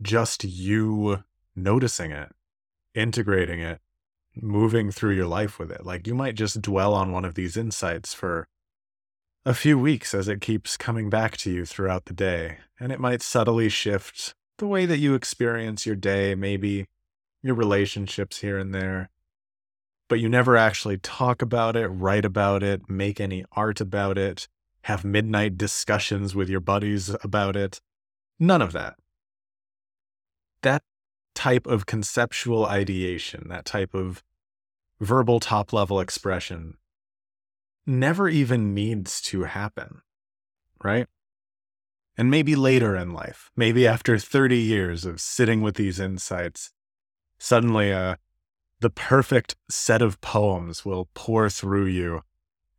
just 0.00 0.44
you 0.44 1.24
noticing 1.54 2.10
it 2.10 2.32
integrating 2.94 3.60
it, 3.60 3.80
moving 4.36 4.90
through 4.90 5.14
your 5.14 5.26
life 5.26 5.58
with 5.58 5.70
it. 5.70 5.84
Like 5.84 6.06
you 6.06 6.14
might 6.14 6.34
just 6.34 6.62
dwell 6.62 6.94
on 6.94 7.12
one 7.12 7.24
of 7.24 7.34
these 7.34 7.56
insights 7.56 8.14
for 8.14 8.46
a 9.44 9.54
few 9.54 9.78
weeks 9.78 10.14
as 10.14 10.28
it 10.28 10.40
keeps 10.40 10.76
coming 10.76 11.10
back 11.10 11.36
to 11.38 11.50
you 11.50 11.66
throughout 11.66 12.06
the 12.06 12.14
day, 12.14 12.58
and 12.80 12.90
it 12.90 13.00
might 13.00 13.22
subtly 13.22 13.68
shift 13.68 14.34
the 14.58 14.66
way 14.66 14.86
that 14.86 14.98
you 14.98 15.14
experience 15.14 15.84
your 15.84 15.96
day, 15.96 16.34
maybe 16.34 16.86
your 17.42 17.54
relationships 17.54 18.38
here 18.40 18.58
and 18.58 18.74
there. 18.74 19.10
But 20.08 20.20
you 20.20 20.28
never 20.28 20.56
actually 20.56 20.98
talk 20.98 21.42
about 21.42 21.76
it, 21.76 21.88
write 21.88 22.24
about 22.24 22.62
it, 22.62 22.88
make 22.88 23.20
any 23.20 23.44
art 23.52 23.80
about 23.80 24.16
it, 24.16 24.48
have 24.82 25.04
midnight 25.04 25.58
discussions 25.58 26.34
with 26.34 26.48
your 26.48 26.60
buddies 26.60 27.14
about 27.22 27.56
it. 27.56 27.80
None 28.38 28.62
of 28.62 28.72
that. 28.72 28.96
That 30.62 30.82
type 31.44 31.66
of 31.66 31.84
conceptual 31.84 32.64
ideation, 32.64 33.48
that 33.50 33.66
type 33.66 33.92
of 33.92 34.22
verbal 34.98 35.38
top 35.38 35.74
level 35.74 36.00
expression, 36.00 36.78
never 37.86 38.30
even 38.30 38.72
needs 38.72 39.20
to 39.20 39.42
happen, 39.42 40.00
right? 40.82 41.06
And 42.16 42.30
maybe 42.30 42.56
later 42.56 42.96
in 42.96 43.12
life, 43.12 43.50
maybe 43.54 43.86
after 43.86 44.16
30 44.16 44.56
years 44.56 45.04
of 45.04 45.20
sitting 45.20 45.60
with 45.60 45.74
these 45.74 46.00
insights, 46.00 46.72
suddenly 47.36 47.92
uh, 47.92 48.14
the 48.80 48.88
perfect 48.88 49.54
set 49.68 50.00
of 50.00 50.22
poems 50.22 50.86
will 50.86 51.10
pour 51.12 51.50
through 51.50 51.88
you 51.88 52.22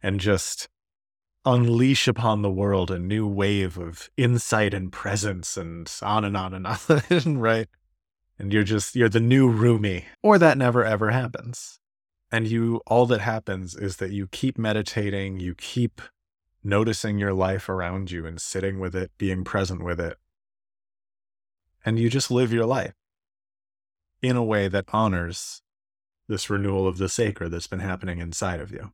and 0.02 0.20
just 0.20 0.70
unleash 1.46 2.08
upon 2.08 2.42
the 2.42 2.50
world 2.50 2.90
a 2.90 2.98
new 2.98 3.28
wave 3.28 3.78
of 3.78 4.10
insight 4.18 4.74
and 4.74 4.92
presence 4.92 5.56
and 5.56 5.94
on 6.02 6.26
and 6.26 6.36
on 6.36 6.56
and 6.56 6.66
on, 7.28 7.38
right? 7.38 7.68
And 8.38 8.52
you're 8.54 8.64
just 8.64 8.96
you're 8.96 9.10
the 9.10 9.20
new 9.20 9.50
Rumi, 9.50 10.06
or 10.22 10.38
that 10.38 10.58
never 10.58 10.84
ever 10.84 11.12
happens. 11.12 11.80
And 12.32 12.48
you 12.48 12.82
all 12.88 13.06
that 13.08 13.22
happens 13.22 13.76
is 13.76 13.98
that 13.98 14.12
you 14.12 14.28
keep 14.28 14.58
meditating, 14.58 15.40
you 15.40 15.56
keep 15.56 16.02
noticing 16.64 17.20
your 17.20 17.34
life 17.34 17.70
around 17.70 18.12
you 18.12 18.26
and 18.26 18.42
sitting 18.42 18.80
with 18.80 18.96
it, 18.96 19.12
being 19.18 19.44
present 19.44 19.84
with 19.84 20.00
it. 20.00 20.18
And 21.86 22.00
you 22.00 22.10
just 22.10 22.32
live 22.32 22.52
your 22.52 22.66
life 22.66 22.96
in 24.22 24.36
a 24.36 24.44
way 24.44 24.68
that 24.68 24.86
honors 24.92 25.62
this 26.28 26.50
renewal 26.50 26.88
of 26.88 26.98
the 26.98 27.08
sacred 27.08 27.52
that's 27.52 27.68
been 27.68 27.80
happening 27.80 28.20
inside 28.20 28.60
of 28.60 28.72
you. 28.72 28.92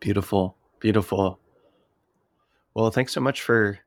Beautiful. 0.00 0.58
Beautiful. 0.78 1.40
Well, 2.74 2.90
thanks 2.90 3.14
so 3.14 3.22
much 3.22 3.40
for 3.40 3.78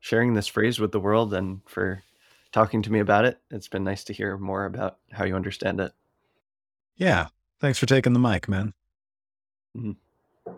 sharing 0.00 0.34
this 0.34 0.48
phrase 0.48 0.80
with 0.80 0.90
the 0.90 1.00
world 1.00 1.32
and 1.32 1.60
for 1.66 2.02
talking 2.52 2.82
to 2.82 2.92
me 2.92 3.00
about 3.00 3.24
it. 3.24 3.40
It's 3.50 3.68
been 3.68 3.84
nice 3.84 4.04
to 4.04 4.12
hear 4.12 4.36
more 4.36 4.64
about 4.64 4.98
how 5.12 5.24
you 5.24 5.36
understand 5.36 5.80
it. 5.80 5.92
Yeah. 6.96 7.28
Thanks 7.60 7.78
for 7.78 7.86
taking 7.86 8.12
the 8.12 8.18
mic, 8.18 8.48
man. 8.48 8.74
Mm-hmm. 9.76 10.52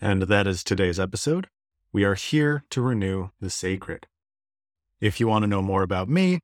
And 0.00 0.22
that 0.22 0.46
is 0.46 0.62
today's 0.62 1.00
episode. 1.00 1.48
We 1.92 2.04
are 2.04 2.14
here 2.14 2.64
to 2.70 2.80
renew 2.80 3.30
the 3.40 3.50
sacred. 3.50 4.06
If 5.00 5.18
you 5.18 5.26
want 5.26 5.42
to 5.42 5.48
know 5.48 5.62
more 5.62 5.82
about 5.82 6.08
me, 6.08 6.40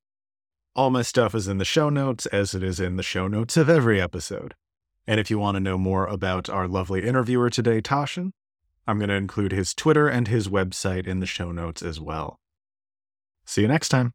all 0.74 0.90
my 0.90 1.02
stuff 1.02 1.34
is 1.34 1.46
in 1.46 1.59
the 1.59 1.64
show 1.64 1.88
notes, 1.88 2.26
as 2.26 2.55
it 2.55 2.62
is 2.62 2.80
in 2.80 2.96
the 2.96 3.02
show 3.02 3.28
notes 3.28 3.57
of 3.57 3.68
every 3.68 4.00
episode. 4.00 4.55
And 5.07 5.20
if 5.20 5.30
you 5.30 5.38
want 5.38 5.55
to 5.55 5.61
know 5.61 5.78
more 5.78 6.07
about 6.07 6.48
our 6.48 6.66
lovely 6.66 7.07
interviewer 7.07 7.50
today, 7.50 7.80
Tasshin, 7.80 8.32
I'm 8.86 8.98
going 8.98 9.11
to 9.11 9.14
include 9.14 9.52
his 9.52 9.74
Twitter 9.74 10.09
and 10.09 10.26
his 10.26 10.48
website 10.48 11.07
in 11.07 11.20
the 11.20 11.26
show 11.26 11.52
notes 11.52 11.82
as 11.82 12.00
well. 12.00 12.40
See 13.47 13.62
you 13.62 13.68
next 13.68 13.88
time. 13.88 14.14